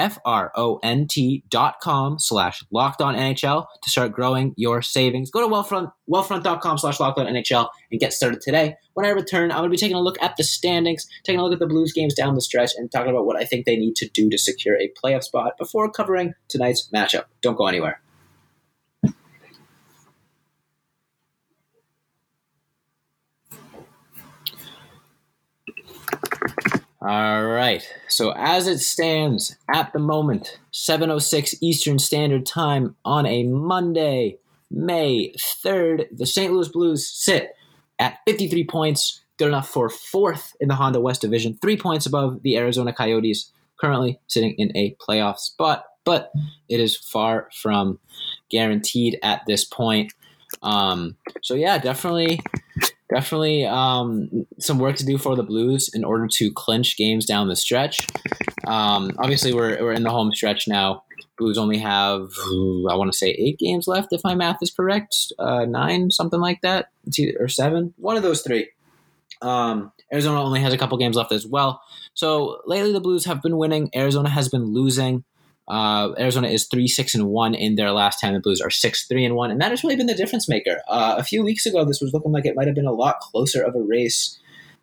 dot 1.49 1.79
com 1.81 2.19
slash 2.19 2.63
locked 2.71 3.01
on 3.01 3.15
NHL 3.15 3.65
to 3.81 3.89
start 3.89 4.11
growing 4.11 4.53
your 4.57 4.81
savings. 4.81 5.31
Go 5.31 5.41
to 5.41 5.47
wealthfront, 5.53 5.91
wealthfront.com 6.09 6.77
slash 6.77 6.99
locked 6.99 7.19
on 7.19 7.25
NHL 7.25 7.69
and 7.91 7.99
get 7.99 8.13
started 8.13 8.41
today. 8.41 8.75
When 8.93 9.05
I 9.05 9.09
return, 9.09 9.51
I'm 9.51 9.57
going 9.57 9.69
to 9.69 9.73
be 9.73 9.77
taking 9.77 9.95
a 9.97 10.01
look 10.01 10.21
at 10.21 10.37
the 10.37 10.43
standings, 10.43 11.07
taking 11.23 11.39
a 11.39 11.43
look 11.43 11.53
at 11.53 11.59
the 11.59 11.67
Blues 11.67 11.93
games 11.93 12.13
down 12.13 12.35
the 12.35 12.41
stretch, 12.41 12.71
and 12.77 12.91
talking 12.91 13.09
about 13.09 13.25
what 13.25 13.37
I 13.37 13.45
think 13.45 13.65
they 13.65 13.75
need 13.75 13.95
to 13.97 14.07
do 14.09 14.29
to 14.29 14.37
secure 14.37 14.77
a 14.77 14.91
playoff 15.03 15.23
spot 15.23 15.57
before 15.57 15.89
covering 15.89 16.33
tonight's 16.47 16.89
matchup. 16.93 17.25
Don't 17.41 17.57
go 17.57 17.67
anywhere. 17.67 18.02
All 27.05 27.43
right. 27.43 27.85
So 28.07 28.31
as 28.31 28.65
it 28.65 28.79
stands 28.79 29.57
at 29.73 29.91
the 29.91 29.99
moment, 29.99 30.57
7:06 30.71 31.53
Eastern 31.59 31.99
Standard 31.99 32.45
Time 32.45 32.95
on 33.03 33.25
a 33.25 33.43
Monday, 33.43 34.37
May 34.71 35.33
3rd, 35.37 36.07
the 36.15 36.25
St. 36.25 36.53
Louis 36.53 36.69
Blues 36.69 37.05
sit 37.05 37.57
at 37.99 38.19
53 38.25 38.63
points, 38.63 39.19
good 39.37 39.49
enough 39.49 39.67
for 39.67 39.89
fourth 39.89 40.55
in 40.61 40.69
the 40.69 40.75
Honda 40.75 41.01
West 41.01 41.19
Division, 41.19 41.57
3 41.61 41.75
points 41.75 42.05
above 42.05 42.41
the 42.41 42.57
Arizona 42.57 42.93
Coyotes, 42.93 43.51
currently 43.77 44.21
sitting 44.27 44.53
in 44.57 44.71
a 44.77 44.95
playoff 44.95 45.39
spot, 45.39 45.83
but 46.05 46.31
it 46.69 46.79
is 46.79 46.95
far 46.95 47.49
from 47.53 47.99
guaranteed 48.49 49.19
at 49.21 49.41
this 49.45 49.65
point. 49.65 50.13
Um, 50.61 51.17
so 51.41 51.53
yeah, 51.53 51.79
definitely 51.79 52.39
definitely 53.09 53.65
um, 53.65 54.45
some 54.59 54.79
work 54.79 54.97
to 54.97 55.05
do 55.05 55.17
for 55.17 55.35
the 55.35 55.43
Blues 55.43 55.89
in 55.93 56.03
order 56.03 56.27
to 56.27 56.51
clinch 56.51 56.97
games 56.97 57.25
down 57.25 57.47
the 57.47 57.55
stretch. 57.55 58.07
Um, 58.65 59.11
obviously, 59.17 59.53
we're, 59.53 59.81
we're 59.81 59.93
in 59.93 60.03
the 60.03 60.09
home 60.09 60.33
stretch 60.33 60.67
now. 60.67 61.03
Blues 61.37 61.57
only 61.57 61.79
have, 61.79 62.29
I 62.89 62.95
want 62.95 63.11
to 63.11 63.17
say, 63.17 63.29
eight 63.29 63.57
games 63.57 63.87
left, 63.87 64.13
if 64.13 64.23
my 64.23 64.35
math 64.35 64.57
is 64.61 64.71
correct. 64.71 65.33
Uh, 65.39 65.65
nine, 65.65 66.11
something 66.11 66.39
like 66.39 66.61
that, 66.61 66.89
two, 67.11 67.33
or 67.39 67.47
seven. 67.47 67.93
One 67.97 68.17
of 68.17 68.23
those 68.23 68.41
three. 68.41 68.69
Um, 69.41 69.91
Arizona 70.11 70.41
only 70.41 70.61
has 70.61 70.73
a 70.73 70.77
couple 70.77 70.97
games 70.97 71.15
left 71.15 71.31
as 71.31 71.45
well. 71.45 71.81
So 72.13 72.61
lately, 72.65 72.93
the 72.93 73.01
Blues 73.01 73.25
have 73.25 73.41
been 73.41 73.57
winning. 73.57 73.89
Arizona 73.95 74.29
has 74.29 74.47
been 74.47 74.65
losing. 74.65 75.23
Uh, 75.67 76.11
Arizona 76.19 76.49
is 76.49 76.67
three 76.67 76.87
six 76.87 77.15
and 77.15 77.29
one 77.29 77.55
in 77.55 77.75
their 77.75 77.91
last 77.91 78.19
ten. 78.19 78.33
The 78.33 78.39
Blues 78.39 78.59
are 78.59 78.69
six 78.69 79.07
three 79.07 79.23
and 79.23 79.35
one, 79.35 79.49
and 79.49 79.61
that 79.61 79.71
has 79.71 79.83
really 79.83 79.95
been 79.95 80.07
the 80.07 80.13
difference 80.13 80.49
maker. 80.49 80.81
Uh, 80.87 81.15
a 81.17 81.23
few 81.23 81.43
weeks 81.43 81.65
ago, 81.65 81.85
this 81.85 82.01
was 82.01 82.13
looking 82.13 82.31
like 82.33 82.45
it 82.45 82.55
might 82.55 82.67
have 82.67 82.75
been 82.75 82.85
a 82.85 82.91
lot 82.91 83.19
closer 83.19 83.63
of 83.63 83.75
a 83.75 83.81
race 83.81 84.39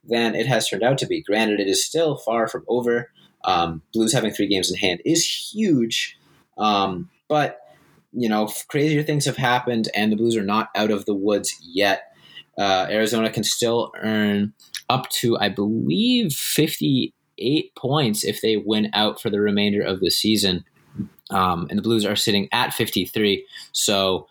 than 0.09 0.35
it 0.35 0.47
has 0.47 0.69
turned 0.69 0.83
out 0.83 0.97
to 0.99 1.07
be. 1.07 1.23
Granted, 1.23 1.61
it 1.61 1.69
is 1.69 1.85
still 1.85 2.17
far 2.17 2.49
from 2.49 2.65
over. 2.67 3.11
Um, 3.45 3.83
Blues 3.93 4.13
having 4.13 4.33
three 4.33 4.49
games 4.49 4.71
in 4.71 4.79
hand 4.79 5.01
is 5.05 5.27
huge, 5.53 6.19
um, 6.57 7.11
but 7.29 7.61
you 8.13 8.29
know 8.29 8.51
crazier 8.69 9.03
things 9.03 9.27
have 9.27 9.37
happened, 9.37 9.89
and 9.95 10.11
the 10.11 10.17
Blues 10.17 10.37
are 10.37 10.43
not 10.43 10.71
out 10.75 10.91
of 10.91 11.05
the 11.05 11.15
woods 11.15 11.59
yet. 11.63 12.15
Uh, 12.57 12.87
Arizona 12.91 13.31
can 13.31 13.45
still 13.45 13.93
earn 14.03 14.55
up 14.89 15.09
to, 15.11 15.39
I 15.39 15.51
believe, 15.51 16.33
fifty-eight 16.33 17.75
points 17.77 18.25
if 18.25 18.41
they 18.41 18.57
win 18.57 18.91
out 18.95 19.21
for 19.21 19.31
the 19.31 19.41
remainder 19.41 19.83
of 19.83 20.01
the 20.01 20.11
season. 20.11 20.65
Um, 21.31 21.67
and 21.71 21.79
the 21.79 21.83
Blues 21.83 22.05
are 22.05 22.17
sitting 22.17 22.49
at 22.53 22.75
fifty-three, 22.75 23.47
so 23.73 24.27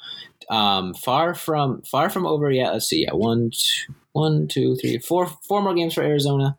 um, 0.50 0.94
far 0.94 1.34
from 1.34 1.82
far 1.84 2.10
from 2.10 2.26
over 2.26 2.52
yet. 2.52 2.74
Let's 2.74 2.88
see, 2.88 3.04
yeah, 3.04 3.14
one, 3.14 3.52
two, 3.52 3.94
one, 4.12 4.48
two, 4.48 4.76
three, 4.76 4.98
four, 5.00 5.28
four 5.28 5.62
more 5.62 5.74
games 5.74 5.94
for 5.94 6.04
Arizona. 6.04 6.58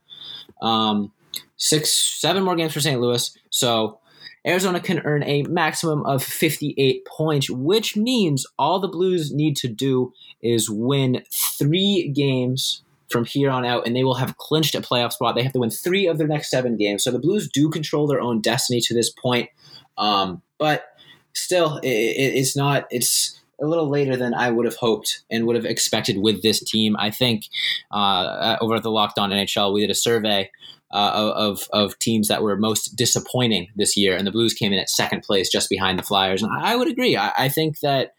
Um, 0.63 1.13
six, 1.57 1.93
seven 1.93 2.43
more 2.43 2.57
games 2.57 2.73
for 2.73 2.81
St. 2.81 3.01
Louis. 3.01 3.37
So 3.51 3.99
Arizona 4.47 4.81
can 4.81 5.01
earn 5.01 5.23
a 5.25 5.43
maximum 5.43 6.05
of 6.07 6.23
58 6.23 7.05
points, 7.07 7.51
which 7.51 7.97
means 7.97 8.47
all 8.59 8.81
the 8.81 8.89
Blues 8.89 9.33
need 9.33 9.57
to 9.57 9.69
do 9.69 10.13
is 10.43 10.71
win 10.71 11.23
three 11.31 12.11
games 12.15 12.83
from 13.11 13.25
here 13.25 13.51
on 13.51 13.65
out, 13.65 13.87
and 13.87 13.97
they 13.97 14.05
will 14.05 14.15
have 14.15 14.37
clinched 14.37 14.75
a 14.75 14.81
playoff 14.81 15.13
spot. 15.13 15.35
They 15.35 15.43
have 15.43 15.53
to 15.53 15.59
win 15.59 15.71
three 15.71 16.07
of 16.07 16.19
their 16.19 16.29
next 16.29 16.51
seven 16.51 16.77
games. 16.77 17.03
So 17.03 17.11
the 17.11 17.19
Blues 17.19 17.49
do 17.49 17.69
control 17.69 18.07
their 18.07 18.21
own 18.21 18.41
destiny 18.41 18.81
to 18.83 18.95
this 18.95 19.11
point. 19.11 19.51
Um, 19.99 20.43
but 20.59 20.85
still, 21.33 21.79
it, 21.79 21.89
it, 21.89 22.35
it's 22.37 22.57
not, 22.57 22.87
it's, 22.91 23.40
a 23.61 23.67
little 23.67 23.89
later 23.89 24.17
than 24.17 24.35
I 24.35 24.51
would 24.51 24.65
have 24.65 24.77
hoped 24.77 25.23
and 25.31 25.47
would 25.47 25.57
have 25.57 25.65
expected 25.65 26.19
with 26.19 26.43
this 26.43 26.61
team. 26.61 26.97
I 26.99 27.11
think 27.11 27.45
uh, 27.91 28.57
over 28.61 28.77
at 28.77 28.83
the 28.83 28.91
Locked 28.91 29.19
On 29.19 29.31
NHL, 29.31 29.73
we 29.73 29.81
did 29.81 29.91
a 29.91 29.95
survey 29.95 30.51
uh, 30.93 31.33
of 31.37 31.69
of 31.73 31.99
teams 31.99 32.29
that 32.29 32.43
were 32.43 32.57
most 32.57 32.97
disappointing 32.97 33.69
this 33.77 33.97
year, 33.97 34.17
and 34.17 34.27
the 34.27 34.33
Blues 34.33 34.55
came 34.55 34.73
in 34.73 34.79
at 34.79 34.91
second 34.91 35.23
place, 35.23 35.49
just 35.49 35.69
behind 35.69 35.99
the 35.99 36.03
Flyers. 36.03 36.43
And 36.43 36.51
I 36.53 36.75
would 36.77 36.89
agree. 36.89 37.17
I, 37.17 37.33
I 37.37 37.49
think 37.49 37.81
that 37.81 38.15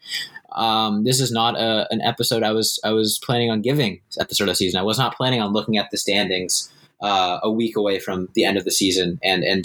um, 0.52 1.04
this 1.04 1.20
is 1.20 1.30
not 1.30 1.56
a, 1.56 1.86
an 1.90 2.00
episode 2.00 2.42
I 2.42 2.52
was 2.52 2.80
I 2.84 2.92
was 2.92 3.18
planning 3.22 3.50
on 3.50 3.60
giving 3.60 4.00
at 4.18 4.28
the 4.28 4.34
start 4.34 4.48
of 4.48 4.52
the 4.52 4.56
season. 4.56 4.80
I 4.80 4.84
was 4.84 4.98
not 4.98 5.16
planning 5.16 5.40
on 5.40 5.52
looking 5.52 5.76
at 5.76 5.90
the 5.90 5.98
standings 5.98 6.72
uh, 7.00 7.40
a 7.42 7.50
week 7.50 7.76
away 7.76 7.98
from 7.98 8.28
the 8.34 8.44
end 8.44 8.56
of 8.56 8.64
the 8.64 8.70
season 8.70 9.18
and 9.22 9.42
and 9.44 9.64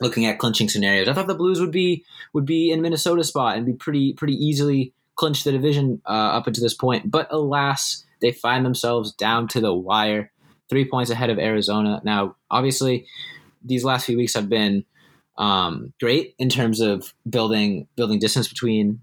looking 0.00 0.24
at 0.24 0.38
clinching 0.38 0.68
scenarios. 0.68 1.08
I 1.08 1.12
thought 1.12 1.26
the 1.26 1.34
Blues 1.34 1.60
would 1.60 1.70
be 1.70 2.04
would 2.32 2.46
be 2.46 2.70
in 2.70 2.80
Minnesota 2.80 3.24
spot 3.24 3.56
and 3.56 3.66
be 3.66 3.74
pretty 3.74 4.14
pretty 4.14 4.34
easily 4.34 4.94
clinch 5.20 5.44
the 5.44 5.52
division 5.52 6.00
uh, 6.06 6.32
up 6.32 6.46
until 6.46 6.64
this 6.64 6.72
point. 6.72 7.10
But 7.10 7.28
alas, 7.30 8.06
they 8.22 8.32
find 8.32 8.64
themselves 8.64 9.12
down 9.12 9.48
to 9.48 9.60
the 9.60 9.74
wire 9.74 10.32
three 10.70 10.88
points 10.88 11.10
ahead 11.10 11.28
of 11.28 11.38
Arizona. 11.38 12.00
Now, 12.04 12.36
obviously, 12.50 13.06
these 13.62 13.84
last 13.84 14.06
few 14.06 14.16
weeks 14.16 14.32
have 14.32 14.48
been 14.48 14.86
um, 15.36 15.92
great 16.00 16.34
in 16.38 16.48
terms 16.48 16.80
of 16.80 17.12
building 17.28 17.86
building 17.96 18.18
distance 18.18 18.48
between 18.48 19.00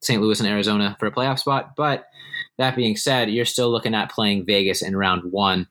St. 0.00 0.22
Louis 0.22 0.38
and 0.38 0.48
Arizona 0.48 0.96
for 1.00 1.06
a 1.06 1.10
playoff 1.10 1.40
spot. 1.40 1.74
But 1.76 2.06
that 2.58 2.76
being 2.76 2.96
said, 2.96 3.28
you're 3.28 3.44
still 3.44 3.70
looking 3.70 3.96
at 3.96 4.12
playing 4.12 4.46
Vegas 4.46 4.80
in 4.80 4.96
round 4.96 5.32
one. 5.32 5.66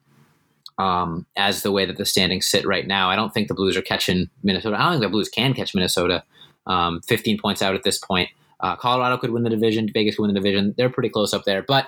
Um, 0.80 1.26
as 1.36 1.64
the 1.64 1.72
way 1.72 1.86
that 1.86 1.98
the 1.98 2.06
standings 2.06 2.48
sit 2.48 2.68
right 2.68 2.86
now, 2.86 3.10
I 3.10 3.16
don't 3.16 3.34
think 3.34 3.48
the 3.48 3.56
Blues 3.56 3.78
are 3.78 3.82
catching 3.82 4.30
Minnesota. 4.44 4.76
I 4.78 4.84
don't 4.84 4.92
think 4.92 5.04
the 5.04 5.10
Blues 5.10 5.30
can 5.30 5.54
catch 5.56 5.74
Minnesota. 5.74 6.24
Um, 6.68 7.02
15 7.08 7.40
points 7.40 7.62
out 7.64 7.74
at 7.74 7.84
this 7.84 7.98
point. 7.98 8.30
Uh, 8.60 8.76
Colorado 8.76 9.18
could 9.18 9.32
win 9.32 9.44
the 9.44 9.50
division. 9.50 9.90
Vegas 9.94 10.16
could 10.16 10.24
win 10.24 10.34
the 10.34 10.40
division. 10.40 10.74
They're 10.78 10.90
pretty 10.90 11.10
close 11.10 11.34
up 11.34 11.44
there. 11.46 11.62
But 11.62 11.88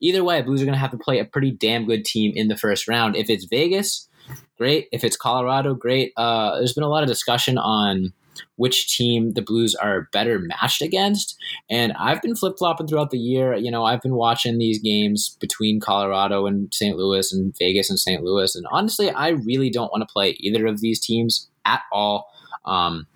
either 0.00 0.22
way, 0.24 0.42
Blues 0.42 0.62
are 0.62 0.64
going 0.64 0.74
to 0.74 0.80
have 0.80 0.92
to 0.92 0.98
play 0.98 1.18
a 1.18 1.24
pretty 1.24 1.50
damn 1.50 1.86
good 1.86 2.04
team 2.04 2.32
in 2.34 2.48
the 2.48 2.56
first 2.56 2.88
round. 2.88 3.16
If 3.16 3.28
it's 3.30 3.44
Vegas, 3.44 4.08
great. 4.56 4.88
If 4.92 5.04
it's 5.04 5.16
Colorado, 5.16 5.74
great. 5.74 6.12
Uh, 6.16 6.56
there's 6.56 6.74
been 6.74 6.84
a 6.84 6.88
lot 6.88 7.02
of 7.02 7.08
discussion 7.08 7.58
on 7.58 8.12
which 8.56 8.96
team 8.96 9.32
the 9.32 9.42
Blues 9.42 9.74
are 9.74 10.08
better 10.12 10.38
matched 10.38 10.82
against. 10.82 11.36
And 11.70 11.92
I've 11.94 12.22
been 12.22 12.36
flip 12.36 12.56
flopping 12.58 12.86
throughout 12.86 13.10
the 13.10 13.18
year. 13.18 13.54
You 13.54 13.70
know, 13.70 13.84
I've 13.84 14.02
been 14.02 14.14
watching 14.14 14.58
these 14.58 14.78
games 14.78 15.36
between 15.40 15.80
Colorado 15.80 16.46
and 16.46 16.72
St. 16.72 16.96
Louis 16.96 17.32
and 17.32 17.56
Vegas 17.58 17.90
and 17.90 17.98
St. 17.98 18.22
Louis. 18.22 18.54
And 18.54 18.66
honestly, 18.70 19.10
I 19.10 19.30
really 19.30 19.70
don't 19.70 19.90
want 19.90 20.06
to 20.06 20.12
play 20.12 20.36
either 20.40 20.66
of 20.66 20.80
these 20.80 21.00
teams 21.00 21.48
at 21.64 21.82
all. 21.92 22.30
Um, 22.64 23.06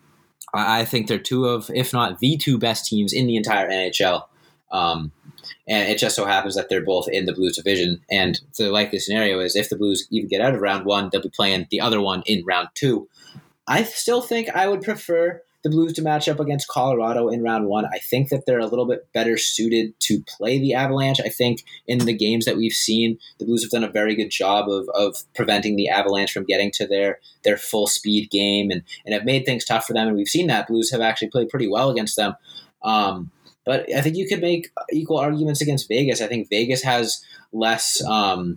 I 0.52 0.84
think 0.84 1.06
they're 1.06 1.18
two 1.18 1.46
of, 1.46 1.70
if 1.74 1.92
not 1.92 2.18
the 2.18 2.36
two 2.36 2.58
best 2.58 2.86
teams 2.86 3.12
in 3.12 3.26
the 3.26 3.36
entire 3.36 3.68
NHL. 3.68 4.24
Um, 4.70 5.12
and 5.68 5.88
it 5.88 5.98
just 5.98 6.16
so 6.16 6.24
happens 6.24 6.54
that 6.54 6.68
they're 6.68 6.84
both 6.84 7.08
in 7.08 7.26
the 7.26 7.32
Blues 7.32 7.56
division. 7.56 8.00
And 8.10 8.40
the 8.56 8.70
likely 8.70 8.98
scenario 8.98 9.40
is 9.40 9.56
if 9.56 9.68
the 9.68 9.76
Blues 9.76 10.06
even 10.10 10.28
get 10.28 10.40
out 10.40 10.54
of 10.54 10.60
round 10.60 10.84
one, 10.84 11.08
they'll 11.10 11.22
be 11.22 11.28
playing 11.28 11.66
the 11.70 11.80
other 11.80 12.00
one 12.00 12.22
in 12.26 12.44
round 12.44 12.68
two. 12.74 13.08
I 13.66 13.84
still 13.84 14.20
think 14.20 14.48
I 14.50 14.68
would 14.68 14.82
prefer 14.82 15.42
the 15.62 15.70
Blues 15.70 15.92
to 15.94 16.02
match 16.02 16.28
up 16.28 16.40
against 16.40 16.68
Colorado 16.68 17.28
in 17.28 17.42
round 17.42 17.66
one. 17.66 17.84
I 17.86 17.98
think 17.98 18.30
that 18.30 18.46
they're 18.46 18.58
a 18.58 18.66
little 18.66 18.86
bit 18.86 19.12
better 19.12 19.36
suited 19.36 19.98
to 20.00 20.22
play 20.26 20.58
the 20.58 20.74
Avalanche. 20.74 21.20
I 21.20 21.28
think 21.28 21.64
in 21.86 21.98
the 21.98 22.16
games 22.16 22.44
that 22.46 22.56
we've 22.56 22.72
seen, 22.72 23.18
the 23.38 23.44
Blues 23.44 23.62
have 23.62 23.70
done 23.70 23.84
a 23.84 23.92
very 23.92 24.14
good 24.14 24.30
job 24.30 24.68
of, 24.68 24.88
of 24.94 25.16
preventing 25.34 25.76
the 25.76 25.88
Avalanche 25.88 26.32
from 26.32 26.44
getting 26.44 26.70
to 26.72 26.86
their 26.86 27.18
their 27.44 27.56
full 27.56 27.86
speed 27.86 28.30
game 28.30 28.70
and, 28.70 28.82
and 29.04 29.14
have 29.14 29.24
made 29.24 29.44
things 29.44 29.64
tough 29.64 29.86
for 29.86 29.92
them. 29.92 30.08
And 30.08 30.16
we've 30.16 30.28
seen 30.28 30.46
that 30.46 30.68
Blues 30.68 30.90
have 30.92 31.00
actually 31.00 31.28
played 31.28 31.48
pretty 31.48 31.68
well 31.68 31.90
against 31.90 32.16
them. 32.16 32.34
Um, 32.82 33.30
but 33.64 33.92
I 33.94 34.00
think 34.00 34.16
you 34.16 34.26
could 34.26 34.40
make 34.40 34.70
equal 34.92 35.18
arguments 35.18 35.60
against 35.60 35.88
Vegas. 35.88 36.22
I 36.22 36.26
think 36.26 36.48
Vegas 36.48 36.82
has 36.82 37.24
less. 37.52 38.02
Um, 38.04 38.56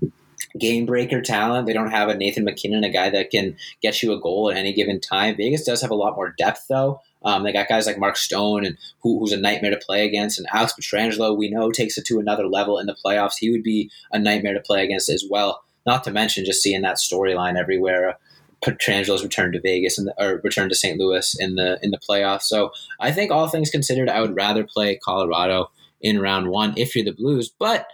game 0.59 0.85
breaker 0.85 1.21
talent. 1.21 1.67
They 1.67 1.73
don't 1.73 1.91
have 1.91 2.09
a 2.09 2.15
Nathan 2.15 2.45
MacKinnon, 2.45 2.83
a 2.83 2.89
guy 2.89 3.09
that 3.09 3.31
can 3.31 3.55
get 3.81 4.01
you 4.03 4.13
a 4.13 4.19
goal 4.19 4.51
at 4.51 4.57
any 4.57 4.73
given 4.73 4.99
time. 4.99 5.35
Vegas 5.35 5.63
does 5.63 5.81
have 5.81 5.91
a 5.91 5.95
lot 5.95 6.15
more 6.15 6.33
depth, 6.37 6.65
though. 6.69 7.01
Um, 7.23 7.43
they 7.43 7.53
got 7.53 7.69
guys 7.69 7.87
like 7.87 7.97
Mark 7.97 8.17
Stone 8.17 8.65
and 8.65 8.77
who, 9.01 9.19
who's 9.19 9.31
a 9.31 9.37
nightmare 9.37 9.71
to 9.71 9.77
play 9.77 10.05
against, 10.05 10.37
and 10.37 10.47
Alex 10.51 10.73
Pietrangelo. 10.73 11.37
We 11.37 11.49
know 11.49 11.71
takes 11.71 11.97
it 11.97 12.05
to 12.07 12.19
another 12.19 12.47
level 12.47 12.79
in 12.79 12.85
the 12.85 12.97
playoffs. 13.03 13.35
He 13.39 13.49
would 13.49 13.63
be 13.63 13.89
a 14.11 14.19
nightmare 14.19 14.53
to 14.53 14.59
play 14.59 14.83
against 14.83 15.09
as 15.09 15.25
well. 15.29 15.63
Not 15.85 16.03
to 16.03 16.11
mention 16.11 16.45
just 16.45 16.61
seeing 16.61 16.81
that 16.81 16.97
storyline 16.97 17.57
everywhere. 17.57 18.17
Pietrangelo's 18.63 19.23
return 19.23 19.51
to 19.51 19.59
Vegas 19.59 19.97
and 19.97 20.09
or 20.17 20.39
return 20.43 20.69
to 20.69 20.75
St. 20.75 20.97
Louis 20.97 21.35
in 21.39 21.55
the 21.55 21.79
in 21.81 21.91
the 21.91 21.99
playoffs. 21.99 22.43
So 22.43 22.71
I 22.99 23.11
think 23.11 23.31
all 23.31 23.47
things 23.47 23.69
considered, 23.69 24.09
I 24.09 24.21
would 24.21 24.35
rather 24.35 24.63
play 24.63 24.97
Colorado 25.03 25.69
in 26.01 26.19
round 26.19 26.49
one 26.49 26.73
if 26.77 26.95
you're 26.95 27.05
the 27.05 27.11
Blues. 27.11 27.51
But 27.57 27.87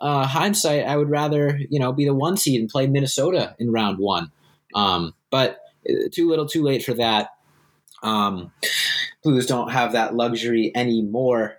uh, 0.00 0.26
hindsight, 0.26 0.84
I 0.84 0.96
would 0.96 1.10
rather 1.10 1.58
you 1.70 1.78
know 1.78 1.92
be 1.92 2.04
the 2.04 2.14
one 2.14 2.36
seed 2.36 2.60
and 2.60 2.68
play 2.68 2.86
Minnesota 2.86 3.54
in 3.58 3.72
round 3.72 3.98
one. 3.98 4.30
Um, 4.74 5.14
but 5.30 5.60
uh, 5.88 6.08
too 6.12 6.28
little, 6.28 6.46
too 6.46 6.62
late 6.62 6.84
for 6.84 6.94
that. 6.94 7.30
Um, 8.02 8.52
Blues 9.24 9.46
don't 9.46 9.70
have 9.70 9.92
that 9.92 10.14
luxury 10.14 10.70
anymore, 10.74 11.58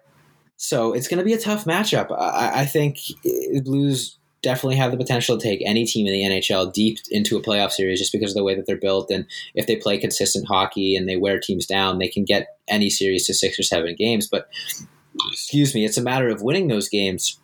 so 0.55 0.93
it's 0.93 1.07
going 1.07 1.17
to 1.17 1.25
be 1.25 1.33
a 1.33 1.39
tough 1.39 1.65
matchup. 1.65 2.11
I, 2.17 2.61
I 2.61 2.65
think 2.65 2.97
Blues 3.63 4.17
definitely 4.41 4.77
have 4.77 4.91
the 4.91 4.97
potential 4.97 5.37
to 5.37 5.43
take 5.43 5.61
any 5.65 5.85
team 5.85 6.07
in 6.07 6.13
the 6.13 6.21
NHL 6.21 6.71
deep 6.71 6.99
into 7.11 7.37
a 7.37 7.41
playoff 7.41 7.71
series 7.71 7.99
just 7.99 8.11
because 8.11 8.31
of 8.31 8.35
the 8.35 8.43
way 8.43 8.55
that 8.55 8.65
they're 8.65 8.77
built. 8.77 9.11
And 9.11 9.25
if 9.53 9.67
they 9.67 9.75
play 9.75 9.97
consistent 9.97 10.47
hockey 10.47 10.95
and 10.95 11.09
they 11.09 11.17
wear 11.17 11.39
teams 11.39 11.65
down, 11.65 11.99
they 11.99 12.07
can 12.07 12.23
get 12.23 12.57
any 12.67 12.89
series 12.89 13.27
to 13.27 13.33
six 13.33 13.59
or 13.59 13.63
seven 13.63 13.95
games. 13.97 14.27
But 14.27 14.47
excuse 15.31 15.75
me, 15.75 15.83
it's 15.83 15.97
a 15.97 16.01
matter 16.01 16.29
of 16.29 16.41
winning 16.41 16.67
those 16.67 16.87
games 16.87 17.39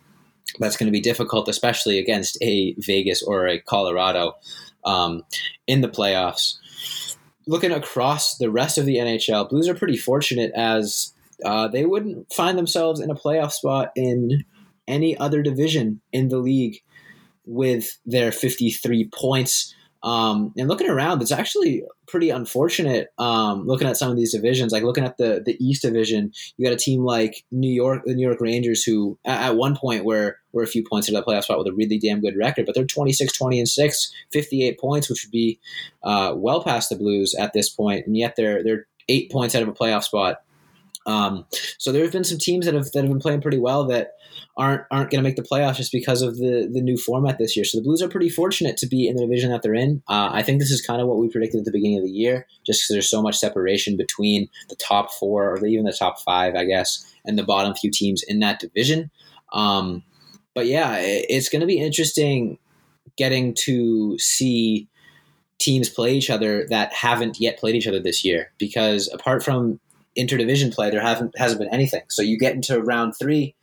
that's 0.58 0.76
going 0.76 0.86
to 0.86 0.92
be 0.92 1.00
difficult, 1.00 1.48
especially 1.48 1.98
against 1.98 2.38
a 2.42 2.74
Vegas 2.78 3.22
or 3.22 3.46
a 3.46 3.60
Colorado 3.60 4.36
um, 4.84 5.24
in 5.66 5.80
the 5.80 5.88
playoffs. 5.88 6.56
Looking 7.46 7.72
across 7.72 8.38
the 8.38 8.50
rest 8.50 8.78
of 8.78 8.86
the 8.86 8.96
NHL, 8.96 9.48
Blues 9.48 9.68
are 9.68 9.74
pretty 9.74 9.96
fortunate 9.96 10.52
as 10.54 11.12
uh, 11.44 11.68
they 11.68 11.84
wouldn't 11.84 12.32
find 12.32 12.58
themselves 12.58 13.00
in 13.00 13.10
a 13.10 13.14
playoff 13.14 13.52
spot 13.52 13.92
in 13.94 14.44
any 14.88 15.16
other 15.18 15.42
division 15.42 16.00
in 16.12 16.28
the 16.28 16.38
league 16.38 16.80
with 17.44 17.98
their 18.04 18.32
53 18.32 19.08
points. 19.12 19.74
Um, 20.06 20.52
and 20.56 20.68
looking 20.68 20.88
around, 20.88 21.20
it's 21.20 21.32
actually 21.32 21.82
pretty 22.06 22.30
unfortunate. 22.30 23.08
Um, 23.18 23.66
looking 23.66 23.88
at 23.88 23.96
some 23.96 24.08
of 24.08 24.16
these 24.16 24.32
divisions, 24.32 24.70
like 24.70 24.84
looking 24.84 25.02
at 25.02 25.18
the 25.18 25.42
the 25.44 25.56
East 25.58 25.82
Division, 25.82 26.32
you 26.56 26.64
got 26.64 26.72
a 26.72 26.76
team 26.76 27.02
like 27.02 27.44
New 27.50 27.72
York, 27.72 28.02
the 28.06 28.14
New 28.14 28.24
York 28.24 28.40
Rangers, 28.40 28.84
who 28.84 29.18
at, 29.24 29.42
at 29.50 29.56
one 29.56 29.76
point 29.76 30.04
were 30.04 30.38
were 30.52 30.62
a 30.62 30.68
few 30.68 30.84
points 30.88 31.08
into 31.08 31.20
the 31.20 31.26
playoff 31.26 31.42
spot 31.42 31.58
with 31.58 31.66
a 31.66 31.72
really 31.72 31.98
damn 31.98 32.20
good 32.20 32.36
record, 32.36 32.66
but 32.66 32.76
they're 32.76 32.84
26, 32.84 33.36
20, 33.36 33.58
and 33.58 33.68
6, 33.68 34.12
58 34.32 34.78
points, 34.78 35.10
which 35.10 35.24
would 35.24 35.32
be 35.32 35.58
uh, 36.04 36.34
well 36.36 36.62
past 36.62 36.88
the 36.88 36.96
Blues 36.96 37.34
at 37.34 37.52
this 37.52 37.68
point, 37.68 38.06
and 38.06 38.16
yet 38.16 38.34
they're 38.36 38.62
they're 38.62 38.86
eight 39.08 39.32
points 39.32 39.56
out 39.56 39.62
of 39.62 39.68
a 39.68 39.72
playoff 39.72 40.04
spot. 40.04 40.36
Um, 41.06 41.46
so 41.78 41.92
there 41.92 42.02
have 42.02 42.12
been 42.12 42.24
some 42.24 42.38
teams 42.38 42.66
that 42.66 42.74
have 42.74 42.90
that 42.92 43.02
have 43.02 43.10
been 43.10 43.20
playing 43.20 43.40
pretty 43.40 43.58
well 43.58 43.86
that 43.86 44.14
aren't 44.56 44.82
aren't 44.90 45.10
going 45.10 45.22
to 45.22 45.28
make 45.28 45.36
the 45.36 45.42
playoffs 45.42 45.76
just 45.76 45.92
because 45.92 46.20
of 46.20 46.36
the 46.38 46.68
the 46.70 46.80
new 46.80 46.96
format 46.96 47.38
this 47.38 47.56
year. 47.56 47.64
So 47.64 47.78
the 47.78 47.84
Blues 47.84 48.02
are 48.02 48.08
pretty 48.08 48.28
fortunate 48.28 48.76
to 48.78 48.86
be 48.86 49.06
in 49.06 49.16
the 49.16 49.22
division 49.22 49.50
that 49.50 49.62
they're 49.62 49.74
in. 49.74 50.02
Uh, 50.08 50.30
I 50.32 50.42
think 50.42 50.58
this 50.58 50.70
is 50.70 50.84
kind 50.84 51.00
of 51.00 51.06
what 51.06 51.18
we 51.18 51.28
predicted 51.28 51.60
at 51.60 51.64
the 51.64 51.72
beginning 51.72 51.98
of 51.98 52.04
the 52.04 52.10
year, 52.10 52.46
just 52.66 52.80
because 52.80 52.88
there's 52.94 53.10
so 53.10 53.22
much 53.22 53.36
separation 53.36 53.96
between 53.96 54.48
the 54.68 54.76
top 54.76 55.12
four 55.12 55.50
or 55.50 55.64
even 55.64 55.84
the 55.84 55.92
top 55.92 56.20
five, 56.20 56.54
I 56.56 56.64
guess, 56.64 57.06
and 57.24 57.38
the 57.38 57.44
bottom 57.44 57.74
few 57.74 57.90
teams 57.90 58.22
in 58.26 58.40
that 58.40 58.58
division. 58.58 59.10
Um, 59.52 60.02
but 60.54 60.66
yeah, 60.66 60.96
it, 60.96 61.26
it's 61.28 61.48
going 61.48 61.60
to 61.60 61.66
be 61.66 61.78
interesting 61.78 62.58
getting 63.16 63.54
to 63.54 64.18
see 64.18 64.88
teams 65.58 65.88
play 65.88 66.14
each 66.14 66.28
other 66.28 66.66
that 66.68 66.92
haven't 66.92 67.40
yet 67.40 67.58
played 67.58 67.74
each 67.74 67.86
other 67.86 68.00
this 68.00 68.24
year 68.24 68.52
because 68.58 69.10
apart 69.12 69.42
from 69.42 69.80
interdivision 70.16 70.74
play 70.74 70.90
there 70.90 71.00
haven't 71.00 71.36
hasn't 71.38 71.60
been 71.60 71.72
anything 71.72 72.02
so 72.08 72.22
you 72.22 72.38
get 72.38 72.54
into 72.54 72.80
round 72.80 73.14
three 73.18 73.54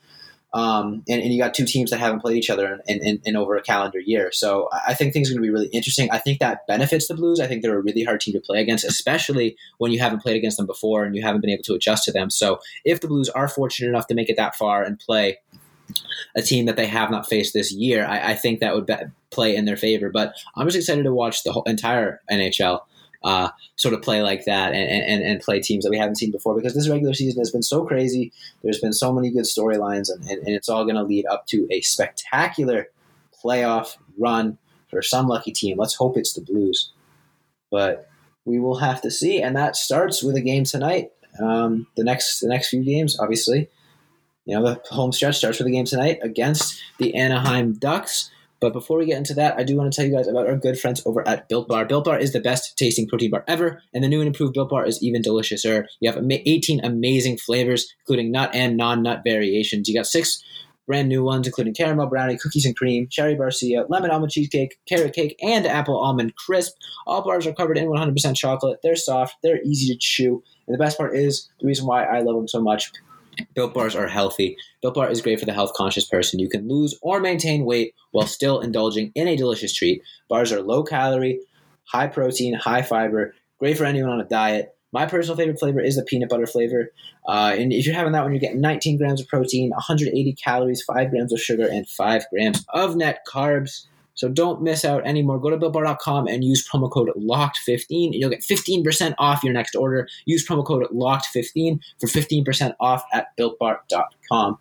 um, 0.53 1.03
and, 1.10 1.19
and, 1.22 1.33
you 1.33 1.41
got 1.41 1.55
two 1.55 1.65
teams 1.65 1.89
that 1.89 2.00
haven't 2.00 2.19
played 2.19 2.38
each 2.38 2.51
other 2.51 2.79
in, 2.88 3.03
in, 3.03 3.19
in 3.25 3.36
over 3.36 3.55
a 3.55 3.62
calendar 3.62 4.00
year. 4.00 4.31
So 4.31 4.69
I 4.86 4.93
think 4.93 5.12
things 5.12 5.29
are 5.29 5.33
going 5.33 5.41
to 5.41 5.48
be 5.48 5.51
really 5.51 5.69
interesting. 5.69 6.12
I 6.12 6.19
think 6.19 6.39
that 6.39 6.67
benefits 6.67 7.07
the 7.07 7.15
Blues. 7.15 7.39
I 7.39 7.48
think 7.48 7.63
they're 7.63 7.77
a 7.77 7.81
really 7.81 8.03
hard 8.03 8.22
team 8.22 8.36
to 8.36 8.39
play 8.39 8.62
against, 8.62 8.86
especially 8.86 9.57
when 9.79 9.91
you 9.91 10.00
haven't 10.00 10.22
played 10.22 10.36
against 10.36 10.57
them 10.57 10.67
before 10.67 11.05
and 11.05 11.15
you 11.15 11.24
haven't 11.24 11.41
been 11.41 11.50
able 11.50 11.63
to 11.63 11.74
adjust 11.74 12.05
to 12.05 12.12
them. 12.12 12.29
So 12.29 12.60
if 12.86 13.01
the 13.01 13.07
Blues 13.07 13.29
are 13.29 13.48
fortunate 13.48 13.89
enough 13.89 14.05
to 14.07 14.13
make 14.13 14.29
it 14.29 14.38
that 14.38 14.55
far 14.55 14.83
and 14.83 15.00
play 15.00 15.39
a 16.36 16.41
team 16.43 16.65
that 16.67 16.75
they 16.75 16.86
have 16.86 17.10
not 17.10 17.27
faced 17.27 17.55
this 17.55 17.72
year, 17.72 18.05
I, 18.05 18.31
I 18.31 18.36
think 18.36 18.60
that 18.60 18.75
would 18.75 18.86
be, 18.86 18.93
play 19.31 19.55
in 19.55 19.65
their 19.65 19.75
favor. 19.75 20.12
But 20.12 20.36
I'm 20.55 20.67
just 20.67 20.77
excited 20.77 21.03
to 21.03 21.13
watch 21.13 21.43
the 21.43 21.51
whole 21.51 21.63
entire 21.63 22.22
NHL 22.31 22.81
uh, 23.23 23.49
sort 23.75 23.93
of 23.93 24.01
play 24.01 24.21
like 24.21 24.45
that 24.45 24.73
and, 24.73 25.03
and, 25.03 25.23
and 25.23 25.41
play 25.41 25.59
teams 25.59 25.83
that 25.83 25.89
we 25.89 25.97
haven't 25.97 26.17
seen 26.17 26.31
before 26.31 26.55
because 26.55 26.73
this 26.73 26.89
regular 26.89 27.13
season 27.13 27.39
has 27.39 27.51
been 27.51 27.63
so 27.63 27.85
crazy. 27.85 28.31
There's 28.63 28.79
been 28.79 28.93
so 28.93 29.13
many 29.13 29.29
good 29.29 29.45
storylines, 29.45 30.11
and, 30.11 30.21
and, 30.29 30.39
and 30.39 30.55
it's 30.55 30.69
all 30.69 30.83
going 30.83 30.95
to 30.95 31.03
lead 31.03 31.25
up 31.27 31.47
to 31.47 31.67
a 31.71 31.81
spectacular 31.81 32.89
playoff 33.43 33.97
run 34.17 34.57
for 34.89 35.01
some 35.01 35.27
lucky 35.27 35.51
team. 35.51 35.77
Let's 35.77 35.95
hope 35.95 36.17
it's 36.17 36.33
the 36.33 36.41
Blues. 36.41 36.91
But 37.71 38.09
we 38.45 38.59
will 38.59 38.77
have 38.77 39.01
to 39.01 39.11
see. 39.11 39.41
And 39.41 39.55
that 39.55 39.75
starts 39.75 40.21
with 40.21 40.35
a 40.35 40.41
game 40.41 40.63
tonight. 40.63 41.11
Um, 41.41 41.87
the 41.95 42.03
next 42.03 42.41
the 42.41 42.47
next 42.47 42.69
few 42.69 42.83
games, 42.83 43.19
obviously. 43.19 43.69
You 44.45 44.59
know, 44.59 44.63
the 44.65 44.81
home 44.93 45.13
stretch 45.13 45.37
starts 45.37 45.57
with 45.57 45.67
a 45.67 45.71
game 45.71 45.85
tonight 45.85 46.19
against 46.21 46.79
the 46.99 47.15
Anaheim 47.15 47.73
Ducks. 47.73 48.29
But 48.63 48.72
before 48.72 48.98
we 48.98 49.08
get 49.08 49.17
into 49.17 49.34
that, 49.34 49.60
I 49.60 49.63
do 49.63 49.75
want 49.75 49.91
to 49.91 49.96
tell 49.96 50.10
you 50.10 50.15
guys 50.15 50.25
about 50.25 50.48
our 50.48 50.55
good 50.55 50.79
friends 50.79 51.05
over 51.05 51.27
at 51.27 51.50
Built 51.50 51.67
Bar. 51.67 51.84
Built 51.84 52.05
Bar 52.05 52.17
is 52.17 52.32
the 52.32 52.39
best 52.39 52.77
tasting 52.77 53.10
protein 53.10 53.29
bar 53.29 53.43
ever, 53.46 53.84
and 53.93 54.01
the 54.01 54.08
new 54.08 54.22
and 54.22 54.27
improved 54.27 54.53
Built 54.53 54.70
Bar 54.70 54.86
is 54.86 55.03
even 55.03 55.22
deliciouser. 55.22 55.84
You 56.00 56.10
have 56.10 56.24
18 56.32 56.79
amazing 56.86 57.39
flavors, 57.39 57.93
including 58.00 58.32
nut 58.32 58.51
and 58.53 58.77
non-nut 58.77 59.24
variations. 59.25 59.89
You 59.89 59.96
got 59.96 60.05
six 60.05 60.41
brand 60.88 61.10
new 61.10 61.25
ones, 61.25 61.46
including 61.46 61.74
caramel 61.74 62.08
brownie, 62.08 62.38
cookies 62.38 62.65
and 62.65 62.74
cream, 62.74 63.10
cherry 63.12 63.36
barcia, 63.36 63.86
lemon 63.89 64.12
almond 64.12 64.32
cheesecake, 64.32 64.77
carrot 64.88 65.13
cake, 65.13 65.36
and 65.41 65.67
apple 65.67 66.00
almond 66.00 66.34
crisp. 66.38 66.72
All 67.05 67.22
bars 67.22 67.46
are 67.46 67.53
covered 67.53 67.77
in 67.77 67.88
100% 67.88 68.34
chocolate. 68.38 68.79
They're 68.82 68.96
soft, 68.96 69.36
they're 69.43 69.62
easy 69.63 69.93
to 69.93 70.00
chew, 70.00 70.41
and 70.67 70.74
the 70.74 70.82
best 70.82 70.98
part 70.98 71.17
is 71.17 71.50
the 71.60 71.67
reason 71.67 71.86
why 71.86 72.05
I 72.05 72.22
love 72.22 72.38
them 72.38 72.48
so 72.48 72.62
much 72.62 72.93
Built 73.55 73.73
bars 73.73 73.95
are 73.95 74.07
healthy. 74.07 74.57
Built 74.81 74.95
bar 74.95 75.09
is 75.09 75.21
great 75.21 75.39
for 75.39 75.45
the 75.45 75.53
health 75.53 75.73
conscious 75.73 76.05
person. 76.05 76.39
You 76.39 76.49
can 76.49 76.67
lose 76.67 76.97
or 77.01 77.19
maintain 77.19 77.65
weight 77.65 77.93
while 78.11 78.27
still 78.27 78.59
indulging 78.59 79.11
in 79.15 79.27
a 79.27 79.35
delicious 79.35 79.73
treat. 79.73 80.01
Bars 80.29 80.51
are 80.51 80.61
low 80.61 80.83
calorie, 80.83 81.39
high 81.85 82.07
protein, 82.07 82.53
high 82.53 82.81
fiber, 82.81 83.33
great 83.59 83.77
for 83.77 83.85
anyone 83.85 84.11
on 84.11 84.21
a 84.21 84.25
diet. 84.25 84.75
My 84.91 85.07
personal 85.07 85.35
favorite 85.35 85.59
flavor 85.59 85.81
is 85.81 85.95
the 85.95 86.03
peanut 86.03 86.29
butter 86.29 86.45
flavor. 86.45 86.91
Uh, 87.27 87.55
and 87.57 87.73
if 87.73 87.85
you're 87.85 87.95
having 87.95 88.13
that 88.13 88.21
one, 88.23 88.31
you're 88.31 88.39
getting 88.39 88.61
19 88.61 88.97
grams 88.97 89.19
of 89.19 89.27
protein, 89.27 89.71
180 89.71 90.33
calories, 90.33 90.83
5 90.83 91.09
grams 91.09 91.33
of 91.33 91.39
sugar, 91.39 91.67
and 91.67 91.89
5 91.89 92.25
grams 92.31 92.63
of 92.73 92.95
net 92.95 93.21
carbs. 93.27 93.87
So 94.15 94.29
don't 94.29 94.62
miss 94.62 94.86
out 94.86 95.05
anymore. 95.05 95.39
Go 95.39 95.50
to 95.50 95.58
BuiltBar.com 95.58 96.27
and 96.27 96.43
use 96.43 96.67
promo 96.67 96.91
code 96.91 97.10
LOCKED15 97.17 98.05
and 98.05 98.15
you'll 98.15 98.29
get 98.29 98.41
15% 98.41 99.15
off 99.17 99.43
your 99.43 99.53
next 99.53 99.75
order. 99.75 100.08
Use 100.25 100.48
promo 100.48 100.65
code 100.65 100.88
LOCKED15 100.91 101.79
for 102.00 102.08
15% 102.08 102.75
off 102.79 103.03
at 103.12 103.36
BuiltBar.com. 103.38 104.58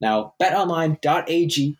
Now, 0.00 0.34
betonline.ag 0.40 1.76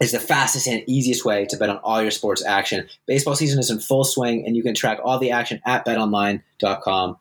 is 0.00 0.12
the 0.12 0.18
fastest 0.18 0.66
and 0.66 0.82
easiest 0.88 1.24
way 1.24 1.46
to 1.46 1.56
bet 1.56 1.68
on 1.68 1.76
all 1.78 2.02
your 2.02 2.10
sports 2.10 2.44
action. 2.44 2.88
Baseball 3.06 3.36
season 3.36 3.60
is 3.60 3.70
in 3.70 3.78
full 3.78 4.04
swing 4.04 4.44
and 4.46 4.56
you 4.56 4.62
can 4.62 4.74
track 4.74 4.98
all 5.04 5.18
the 5.18 5.30
action 5.30 5.60
at 5.64 5.86
betonline.com. 5.86 7.16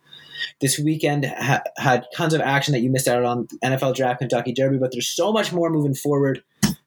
This 0.60 0.80
weekend 0.80 1.26
ha- 1.26 1.62
had 1.78 2.06
tons 2.16 2.34
of 2.34 2.42
action 2.42 2.72
that 2.72 2.80
you 2.80 2.90
missed 2.90 3.08
out 3.08 3.24
on 3.24 3.48
NFL 3.64 3.96
Draft, 3.96 4.20
Kentucky 4.20 4.54
Derby, 4.54 4.78
but 4.78 4.92
there's 4.92 5.08
so 5.08 5.32
much 5.32 5.54
more 5.54 5.70
moving 5.70 5.94
forward 5.94 6.44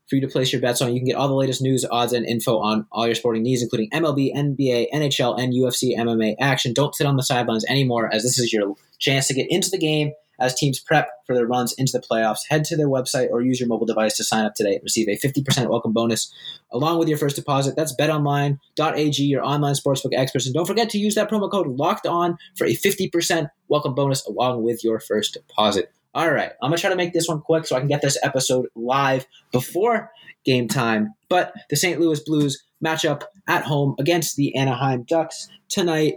for 0.09 0.17
you 0.17 0.21
to 0.23 0.29
place 0.29 0.53
your 0.53 0.61
bets 0.61 0.83
on. 0.83 0.93
You 0.93 1.01
can 1.01 1.07
get 1.09 1.17
all 1.17 1.29
the 1.29 1.35
latest 1.35 1.63
news, 1.63 1.85
odds, 1.91 2.13
and 2.13 2.27
info 2.27 2.59
on 2.59 2.87
all 2.93 3.07
your 3.07 3.15
sporting 3.15 3.43
needs, 3.43 3.63
including 3.63 3.91
MLB, 3.91 4.35
NBA, 4.35 4.87
NHL, 4.93 5.39
and 5.39 5.53
UFC 5.53 5.97
MMA 5.97 6.37
action. 6.41 6.73
Don't 6.73 6.95
sit 6.95 7.07
on 7.07 7.17
the 7.17 7.23
sidelines 7.23 7.65
anymore, 7.67 8.13
as 8.13 8.23
this 8.23 8.39
is 8.39 8.53
your 8.53 8.75
chance 8.99 9.27
to 9.29 9.35
get 9.35 9.47
into 9.51 9.71
the 9.71 9.79
game 9.79 10.13
as 10.41 10.55
teams 10.55 10.81
prep 10.81 11.09
for 11.27 11.35
their 11.35 11.47
runs 11.47 11.73
into 11.75 11.93
the 11.93 12.01
playoffs. 12.01 12.41
Head 12.49 12.65
to 12.65 12.77
their 12.77 12.89
website 12.89 13.31
or 13.31 13.41
use 13.41 13.61
your 13.61 13.69
mobile 13.69 13.87
device 13.87 14.17
to 14.17 14.25
sign 14.25 14.45
up 14.45 14.55
today 14.55 14.75
and 14.75 14.83
receive 14.83 15.09
a 15.09 15.17
50% 15.17 15.69
welcome 15.69 15.93
bonus 15.93 16.33
along 16.73 16.99
with 16.99 17.09
your 17.09 17.19
first 17.19 17.37
deposit. 17.37 17.77
That's 17.77 17.95
betonline.ag, 17.95 19.23
your 19.23 19.45
online 19.45 19.75
sportsbook 19.75 20.13
experts. 20.13 20.47
And 20.47 20.55
don't 20.55 20.67
forget 20.67 20.91
to 20.91 20.99
use 20.99 21.15
that 21.15 21.31
promo 21.31 21.51
code 21.51 21.69
locked 21.69 22.07
on 22.07 22.39
for 22.57 22.67
a 22.67 22.75
50% 22.75 23.49
welcome 23.69 23.95
bonus 23.95 24.27
along 24.27 24.63
with 24.65 24.83
your 24.83 25.01
first 25.01 25.35
deposit. 25.35 25.93
All 26.15 26.31
right, 26.31 26.53
I'm 26.63 26.71
gonna 26.71 26.79
try 26.79 26.91
to 26.91 26.97
make 26.97 27.13
this 27.13 27.29
one 27.29 27.41
quick 27.41 27.67
so 27.67 27.77
I 27.77 27.81
can 27.81 27.89
get 27.89 28.03
this 28.03 28.19
episode 28.23 28.67
live 28.75 29.27
before 29.53 30.11
game 30.45 30.69
time. 30.69 31.15
But 31.29 31.53
the 31.71 31.77
St. 31.77 32.01
Louis 32.01 32.21
Blues 32.21 32.63
match 32.81 33.05
up 33.05 33.25
at 33.49 33.65
home 33.65 33.97
against 33.99 34.37
the 34.37 34.55
Anaheim 34.55 35.03
Ducks 35.03 35.49
tonight. 35.69 36.17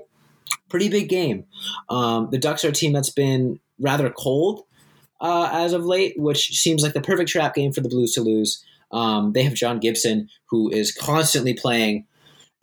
Pretty 0.69 0.89
big 0.89 1.09
game. 1.09 1.45
Um, 1.89 2.29
the 2.31 2.37
Ducks 2.37 2.63
are 2.63 2.69
a 2.69 2.73
team 2.73 2.93
that's 2.93 3.09
been 3.09 3.59
rather 3.79 4.09
cold 4.09 4.63
uh, 5.19 5.49
as 5.51 5.73
of 5.73 5.85
late, 5.85 6.13
which 6.17 6.59
seems 6.59 6.83
like 6.83 6.93
the 6.93 7.01
perfect 7.01 7.29
trap 7.29 7.55
game 7.55 7.71
for 7.71 7.81
the 7.81 7.89
Blues 7.89 8.13
to 8.13 8.21
lose. 8.21 8.63
Um, 8.91 9.33
they 9.33 9.43
have 9.43 9.53
John 9.53 9.79
Gibson, 9.79 10.29
who 10.49 10.69
is 10.69 10.91
constantly 10.91 11.53
playing 11.53 12.05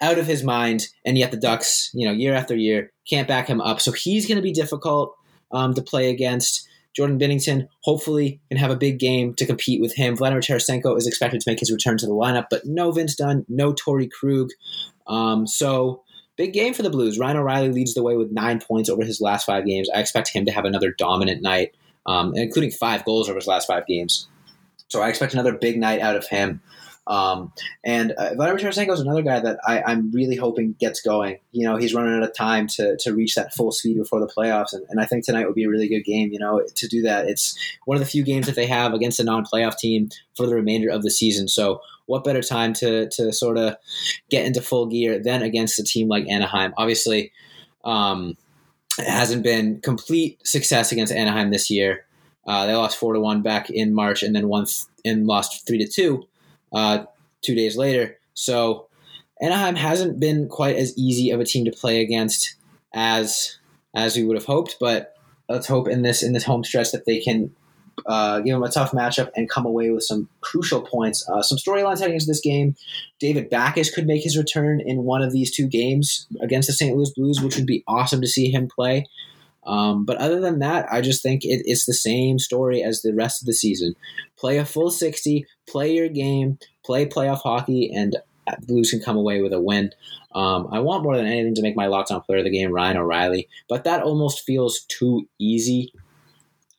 out 0.00 0.18
of 0.18 0.26
his 0.26 0.42
mind, 0.42 0.88
and 1.04 1.18
yet 1.18 1.30
the 1.30 1.36
Ducks, 1.36 1.90
you 1.94 2.06
know, 2.06 2.12
year 2.12 2.34
after 2.34 2.56
year, 2.56 2.92
can't 3.08 3.28
back 3.28 3.46
him 3.46 3.60
up. 3.60 3.80
So 3.80 3.92
he's 3.92 4.26
going 4.26 4.36
to 4.36 4.42
be 4.42 4.52
difficult 4.52 5.14
um, 5.52 5.74
to 5.74 5.82
play 5.82 6.10
against. 6.10 6.68
Jordan 6.94 7.18
Binnington 7.18 7.68
hopefully 7.83 8.40
can 8.48 8.59
have 8.59 8.70
a 8.70 8.76
big 8.76 8.98
game 8.98 9.35
to 9.35 9.46
compete 9.46 9.80
with 9.80 9.94
him. 9.94 10.16
Vladimir 10.16 10.40
Tarasenko 10.40 10.96
is 10.96 11.07
expected 11.07 11.40
to 11.40 11.50
make 11.50 11.61
his 11.61 11.72
return 11.72 11.98
to 11.98 12.07
the 12.07 12.12
lineup, 12.12 12.46
but 12.50 12.64
no 12.64 12.92
Vince 12.92 13.16
Dunn, 13.16 13.44
no 13.48 13.72
Torey 13.72 14.09
Krug. 14.11 14.50
Um, 15.07 15.46
so 15.46 16.02
big 16.37 16.52
game 16.52 16.72
for 16.72 16.83
the 16.83 16.90
Blues. 16.90 17.18
Ryan 17.18 17.38
O'Reilly 17.38 17.70
leads 17.70 17.94
the 17.94 18.02
way 18.02 18.16
with 18.16 18.30
nine 18.30 18.61
points 18.61 18.88
over 18.88 19.04
his 19.04 19.20
last 19.20 19.44
five 19.44 19.66
games. 19.66 19.88
I 19.94 20.00
expect 20.00 20.28
him 20.28 20.44
to 20.46 20.52
have 20.52 20.64
another 20.64 20.92
dominant 20.92 21.42
night, 21.42 21.74
um, 22.07 22.33
including 22.37 22.70
five 22.70 23.04
goals 23.04 23.28
over 23.28 23.38
his 23.38 23.48
last 23.48 23.66
five 23.66 23.87
games. 23.87 24.28
So 24.88 25.02
I 25.02 25.09
expect 25.09 25.33
another 25.33 25.52
big 25.52 25.78
night 25.78 26.00
out 26.00 26.16
of 26.16 26.28
him. 26.28 26.61
Um, 27.06 27.52
and 27.84 28.12
uh, 28.12 28.34
Vladimir 28.34 28.64
Tarasenko 28.64 28.92
is 28.92 29.00
another 29.00 29.22
guy 29.22 29.38
that 29.38 29.58
I, 29.66 29.92
am 29.92 30.10
really 30.12 30.36
hoping 30.36 30.74
gets 30.80 31.02
going. 31.02 31.38
You 31.52 31.66
know, 31.66 31.76
he's 31.76 31.94
running 31.94 32.14
out 32.14 32.22
of 32.22 32.34
time 32.34 32.66
to, 32.68 32.96
to 33.00 33.12
reach 33.12 33.34
that 33.34 33.54
full 33.54 33.72
speed 33.72 33.98
before 33.98 34.20
the 34.20 34.32
playoffs, 34.34 34.72
and, 34.72 34.86
and 34.88 35.00
I 35.00 35.04
think 35.04 35.24
tonight 35.24 35.46
would 35.46 35.54
be 35.54 35.64
a 35.64 35.68
really 35.68 35.88
good 35.88 36.04
game. 36.04 36.32
You 36.32 36.38
know, 36.38 36.62
to 36.74 36.88
do 36.88 37.02
that, 37.02 37.28
it's 37.28 37.58
one 37.84 37.96
of 37.96 38.00
the 38.00 38.08
few 38.08 38.22
games 38.22 38.46
that 38.46 38.54
they 38.54 38.66
have 38.66 38.94
against 38.94 39.20
a 39.20 39.24
non-playoff 39.24 39.76
team 39.76 40.08
for 40.34 40.46
the 40.46 40.54
remainder 40.54 40.88
of 40.88 41.02
the 41.02 41.10
season. 41.10 41.46
So, 41.46 41.80
what 42.06 42.24
better 42.24 42.42
time 42.42 42.72
to 42.74 43.08
to 43.10 43.32
sort 43.32 43.58
of 43.58 43.76
get 44.30 44.46
into 44.46 44.62
full 44.62 44.86
gear 44.86 45.22
than 45.22 45.42
against 45.42 45.78
a 45.78 45.84
team 45.84 46.08
like 46.08 46.26
Anaheim? 46.28 46.72
Obviously, 46.78 47.32
um, 47.84 48.36
it 48.98 49.08
hasn't 49.08 49.42
been 49.42 49.80
complete 49.82 50.46
success 50.46 50.90
against 50.90 51.12
Anaheim 51.12 51.50
this 51.50 51.70
year. 51.70 52.06
Uh, 52.46 52.66
they 52.66 52.74
lost 52.74 52.98
four 52.98 53.12
to 53.12 53.20
one 53.20 53.42
back 53.42 53.68
in 53.68 53.94
March, 53.94 54.22
and 54.22 54.34
then 54.34 54.48
once 54.48 54.84
th- 55.02 55.16
and 55.16 55.26
lost 55.26 55.66
three 55.66 55.76
to 55.76 55.86
two 55.86 56.26
uh, 56.74 57.04
two 57.42 57.54
days 57.54 57.76
later. 57.76 58.18
So 58.34 58.88
Anaheim 59.40 59.76
hasn't 59.76 60.20
been 60.20 60.48
quite 60.48 60.76
as 60.76 60.96
easy 60.96 61.30
of 61.30 61.40
a 61.40 61.44
team 61.44 61.64
to 61.64 61.72
play 61.72 62.00
against 62.00 62.56
as 62.92 63.58
as 63.94 64.16
we 64.16 64.24
would 64.24 64.37
have 64.37 64.46
hoped. 64.46 64.76
But 64.80 65.14
let's 65.48 65.66
hope 65.66 65.88
in 65.88 66.02
this 66.02 66.22
in 66.22 66.32
this 66.32 66.44
home 66.44 66.64
stretch 66.64 66.92
that 66.92 67.06
they 67.06 67.20
can 67.20 67.54
uh, 68.06 68.40
give 68.40 68.54
them 68.54 68.62
a 68.62 68.70
tough 68.70 68.92
matchup 68.92 69.30
and 69.37 69.48
come 69.48 69.66
away 69.66 69.90
with 69.90 70.02
some 70.02 70.28
crucial 70.40 70.80
points. 70.80 71.28
Uh, 71.28 71.42
some 71.42 71.58
storylines 71.58 72.00
heading 72.00 72.14
into 72.14 72.26
this 72.26 72.40
game. 72.40 72.74
David 73.20 73.48
Backes 73.50 73.90
could 73.90 74.06
make 74.06 74.22
his 74.22 74.37
return 74.37 74.80
in 74.80 75.04
one 75.04 75.22
of 75.22 75.32
these 75.32 75.54
two 75.54 75.66
games 75.66 76.26
against 76.40 76.66
the 76.66 76.72
St. 76.72 76.96
Louis 76.96 77.12
Blues, 77.14 77.40
which 77.40 77.56
would 77.56 77.66
be 77.66 77.84
awesome 77.87 78.20
to 78.20 78.26
see 78.26 78.50
him 78.50 78.68
play. 78.68 79.06
Um, 79.66 80.05
but 80.05 80.18
other 80.18 80.40
than 80.40 80.59
that, 80.61 80.87
I 80.92 81.00
just 81.00 81.22
think 81.22 81.44
it, 81.44 81.62
it's 81.64 81.87
the 81.87 81.94
same 81.94 82.38
story 82.38 82.83
as 82.83 83.03
the 83.03 83.14
rest 83.14 83.42
of 83.42 83.46
the 83.46 83.55
season. 83.55 83.94
Play 84.37 84.59
a 84.59 84.64
full 84.64 84.90
60, 84.90 85.46
play 85.68 85.94
your 85.94 86.09
game, 86.09 86.59
play 86.85 87.07
playoff 87.07 87.42
hockey, 87.42 87.90
and 87.94 88.16
the 88.46 88.66
Blues 88.66 88.90
can 88.90 89.00
come 89.00 89.16
away 89.16 89.42
with 89.42 89.53
a 89.53 89.61
win. 89.61 89.90
Um, 90.35 90.68
I 90.72 90.81
want 90.81 91.03
more 91.03 91.16
than 91.16 91.27
anything 91.27 91.55
to 91.55 91.62
make 91.62 91.77
my 91.77 91.87
lockdown 91.87 92.24
player 92.24 92.38
of 92.40 92.44
the 92.44 92.50
game 92.50 92.72
Ryan 92.72 92.98
O'Reilly, 92.98 93.48
but 93.68 93.85
that 93.85 94.03
almost 94.03 94.44
feels 94.44 94.81
too 94.88 95.29
easy 95.38 95.92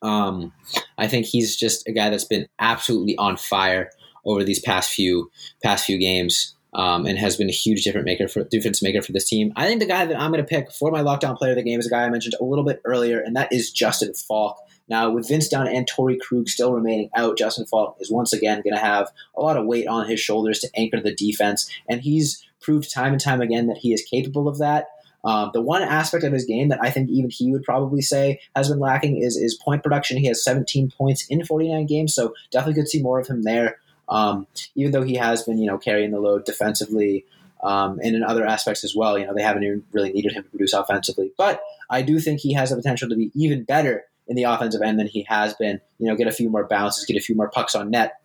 Um, 0.02 0.52
I 0.98 1.08
think 1.08 1.26
he's 1.26 1.56
just 1.56 1.88
a 1.88 1.92
guy 1.92 2.10
that's 2.10 2.24
been 2.24 2.48
absolutely 2.58 3.16
on 3.18 3.36
fire 3.36 3.90
over 4.24 4.44
these 4.44 4.60
past 4.60 4.92
few 4.92 5.30
past 5.62 5.86
few 5.86 5.98
games. 5.98 6.55
Um, 6.76 7.06
and 7.06 7.18
has 7.18 7.38
been 7.38 7.48
a 7.48 7.52
huge 7.52 7.84
difference 7.84 8.04
maker 8.04 8.28
for 8.28 8.44
difference 8.44 8.82
maker 8.82 9.00
for 9.00 9.12
this 9.12 9.26
team. 9.26 9.50
I 9.56 9.66
think 9.66 9.80
the 9.80 9.86
guy 9.86 10.04
that 10.04 10.20
I'm 10.20 10.30
going 10.30 10.44
to 10.44 10.48
pick 10.48 10.70
for 10.70 10.90
my 10.90 11.00
lockdown 11.00 11.38
player 11.38 11.52
of 11.52 11.56
the 11.56 11.62
game 11.62 11.80
is 11.80 11.86
a 11.86 11.90
guy 11.90 12.04
I 12.04 12.10
mentioned 12.10 12.34
a 12.38 12.44
little 12.44 12.66
bit 12.66 12.82
earlier, 12.84 13.18
and 13.18 13.34
that 13.34 13.50
is 13.50 13.72
Justin 13.72 14.12
Faulk. 14.12 14.58
Now, 14.86 15.10
with 15.10 15.26
Vince 15.26 15.48
Dunn 15.48 15.68
and 15.68 15.88
Torey 15.88 16.20
Krug 16.20 16.48
still 16.48 16.74
remaining 16.74 17.08
out, 17.16 17.38
Justin 17.38 17.64
Faulk 17.64 17.96
is 17.98 18.10
once 18.10 18.34
again 18.34 18.60
going 18.62 18.74
to 18.74 18.84
have 18.84 19.10
a 19.34 19.40
lot 19.40 19.56
of 19.56 19.64
weight 19.64 19.88
on 19.88 20.06
his 20.06 20.20
shoulders 20.20 20.58
to 20.60 20.70
anchor 20.76 21.00
the 21.00 21.14
defense, 21.14 21.70
and 21.88 22.02
he's 22.02 22.46
proved 22.60 22.92
time 22.92 23.12
and 23.12 23.20
time 23.20 23.40
again 23.40 23.68
that 23.68 23.78
he 23.78 23.94
is 23.94 24.02
capable 24.02 24.46
of 24.46 24.58
that. 24.58 24.88
Um, 25.24 25.50
the 25.52 25.60
one 25.60 25.82
aspect 25.82 26.22
of 26.22 26.32
his 26.32 26.44
game 26.44 26.68
that 26.68 26.78
I 26.80 26.90
think 26.90 27.10
even 27.10 27.30
he 27.30 27.50
would 27.50 27.64
probably 27.64 28.00
say 28.00 28.38
has 28.54 28.68
been 28.68 28.78
lacking 28.78 29.16
is 29.16 29.36
is 29.36 29.56
point 29.56 29.82
production. 29.82 30.18
He 30.18 30.26
has 30.26 30.44
17 30.44 30.92
points 30.96 31.26
in 31.28 31.44
49 31.44 31.86
games, 31.86 32.14
so 32.14 32.32
definitely 32.52 32.80
could 32.80 32.88
see 32.88 33.02
more 33.02 33.18
of 33.18 33.26
him 33.26 33.42
there. 33.42 33.78
Um, 34.08 34.46
even 34.74 34.92
though 34.92 35.02
he 35.02 35.14
has 35.16 35.42
been, 35.42 35.58
you 35.58 35.66
know, 35.66 35.78
carrying 35.78 36.12
the 36.12 36.20
load 36.20 36.44
defensively 36.44 37.24
um, 37.62 37.98
and 38.02 38.14
in 38.14 38.22
other 38.22 38.46
aspects 38.46 38.84
as 38.84 38.94
well. 38.94 39.18
You 39.18 39.26
know, 39.26 39.34
they 39.34 39.42
haven't 39.42 39.64
even 39.64 39.84
really 39.92 40.12
needed 40.12 40.32
him 40.32 40.44
to 40.44 40.50
produce 40.50 40.72
offensively, 40.72 41.32
but 41.36 41.60
I 41.90 42.02
do 42.02 42.18
think 42.20 42.40
he 42.40 42.52
has 42.54 42.70
the 42.70 42.76
potential 42.76 43.08
to 43.08 43.16
be 43.16 43.30
even 43.34 43.64
better 43.64 44.04
in 44.28 44.36
the 44.36 44.44
offensive 44.44 44.82
end 44.82 44.98
than 44.98 45.06
he 45.06 45.24
has 45.28 45.54
been. 45.54 45.80
You 45.98 46.08
know, 46.08 46.16
get 46.16 46.26
a 46.26 46.32
few 46.32 46.48
more 46.50 46.66
bounces, 46.66 47.04
get 47.04 47.16
a 47.16 47.20
few 47.20 47.34
more 47.34 47.48
pucks 47.48 47.74
on 47.74 47.90
net. 47.90 48.20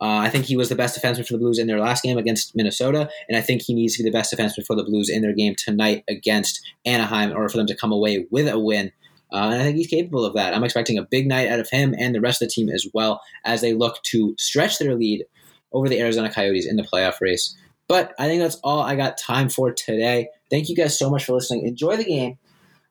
Uh, 0.00 0.18
I 0.18 0.28
think 0.28 0.44
he 0.44 0.56
was 0.56 0.68
the 0.68 0.76
best 0.76 1.00
defenseman 1.00 1.26
for 1.26 1.32
the 1.32 1.38
Blues 1.38 1.58
in 1.58 1.66
their 1.66 1.80
last 1.80 2.02
game 2.02 2.18
against 2.18 2.54
Minnesota, 2.54 3.08
and 3.28 3.36
I 3.36 3.40
think 3.40 3.62
he 3.62 3.74
needs 3.74 3.96
to 3.96 4.02
be 4.02 4.08
the 4.08 4.16
best 4.16 4.32
defenseman 4.32 4.66
for 4.66 4.76
the 4.76 4.84
Blues 4.84 5.08
in 5.08 5.22
their 5.22 5.32
game 5.32 5.54
tonight 5.56 6.04
against 6.08 6.60
Anaheim, 6.84 7.30
in 7.30 7.36
order 7.36 7.48
for 7.48 7.56
them 7.56 7.66
to 7.66 7.76
come 7.76 7.90
away 7.90 8.26
with 8.30 8.48
a 8.48 8.58
win. 8.58 8.92
Uh, 9.32 9.50
and 9.50 9.54
I 9.54 9.62
think 9.64 9.76
he's 9.76 9.88
capable 9.88 10.24
of 10.24 10.34
that. 10.34 10.54
I'm 10.54 10.64
expecting 10.64 10.98
a 10.98 11.02
big 11.02 11.26
night 11.26 11.48
out 11.48 11.58
of 11.60 11.68
him 11.68 11.94
and 11.98 12.14
the 12.14 12.20
rest 12.20 12.40
of 12.40 12.48
the 12.48 12.52
team 12.52 12.68
as 12.68 12.86
well 12.94 13.20
as 13.44 13.60
they 13.60 13.74
look 13.74 14.02
to 14.04 14.34
stretch 14.38 14.78
their 14.78 14.94
lead 14.94 15.24
over 15.72 15.88
the 15.88 16.00
Arizona 16.00 16.32
Coyotes 16.32 16.66
in 16.66 16.76
the 16.76 16.82
playoff 16.82 17.20
race. 17.20 17.56
But 17.88 18.14
I 18.18 18.26
think 18.26 18.42
that's 18.42 18.58
all 18.64 18.80
I 18.80 18.96
got 18.96 19.18
time 19.18 19.48
for 19.48 19.72
today. 19.72 20.28
Thank 20.50 20.68
you 20.68 20.76
guys 20.76 20.98
so 20.98 21.10
much 21.10 21.24
for 21.24 21.32
listening. 21.32 21.66
Enjoy 21.66 21.96
the 21.96 22.04
game. 22.04 22.38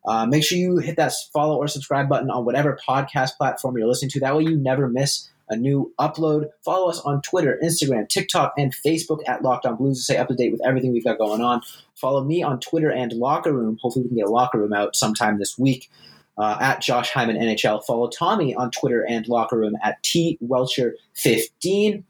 Uh, 0.05 0.25
make 0.25 0.43
sure 0.43 0.57
you 0.57 0.77
hit 0.77 0.97
that 0.97 1.13
follow 1.33 1.57
or 1.57 1.67
subscribe 1.67 2.07
button 2.07 2.29
on 2.29 2.45
whatever 2.45 2.77
podcast 2.87 3.37
platform 3.37 3.77
you're 3.77 3.87
listening 3.87 4.11
to. 4.11 4.19
That 4.19 4.35
way 4.35 4.43
you 4.43 4.55
never 4.55 4.87
miss 4.87 5.29
a 5.49 5.55
new 5.55 5.93
upload. 5.99 6.49
Follow 6.63 6.89
us 6.89 6.99
on 7.01 7.21
Twitter, 7.21 7.59
Instagram, 7.63 8.07
TikTok, 8.07 8.53
and 8.57 8.73
Facebook 8.73 9.19
at 9.27 9.43
Locked 9.43 9.65
On 9.65 9.75
Blues 9.75 9.97
to 9.97 10.03
stay 10.03 10.17
up 10.17 10.27
to 10.27 10.35
date 10.35 10.51
with 10.51 10.65
everything 10.65 10.91
we've 10.91 11.03
got 11.03 11.17
going 11.17 11.41
on. 11.41 11.61
Follow 11.95 12.23
me 12.23 12.43
on 12.43 12.59
Twitter 12.59 12.91
and 12.91 13.13
Locker 13.13 13.53
Room. 13.53 13.77
Hopefully, 13.81 14.03
we 14.03 14.09
can 14.09 14.17
get 14.17 14.27
a 14.27 14.31
Locker 14.31 14.59
Room 14.59 14.73
out 14.73 14.95
sometime 14.95 15.39
this 15.39 15.57
week. 15.57 15.89
Uh, 16.37 16.57
at 16.59 16.81
Josh 16.81 17.11
Hyman 17.11 17.37
NHL. 17.37 17.85
Follow 17.85 18.09
Tommy 18.09 18.53
on 18.55 18.69
Twitter 18.71 19.05
and 19.07 19.25
Locker 19.27 19.57
Room 19.57 19.77
at 19.81 20.03
T 20.03 20.37
Welcher 20.41 20.95
15. 21.13 22.03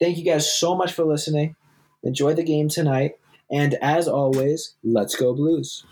Thank 0.00 0.16
you 0.16 0.24
guys 0.24 0.50
so 0.50 0.74
much 0.74 0.94
for 0.94 1.04
listening. 1.04 1.56
Enjoy 2.02 2.32
the 2.32 2.42
game 2.42 2.70
tonight. 2.70 3.18
And 3.50 3.74
as 3.82 4.08
always, 4.08 4.74
let's 4.82 5.14
go 5.14 5.34
Blues. 5.34 5.84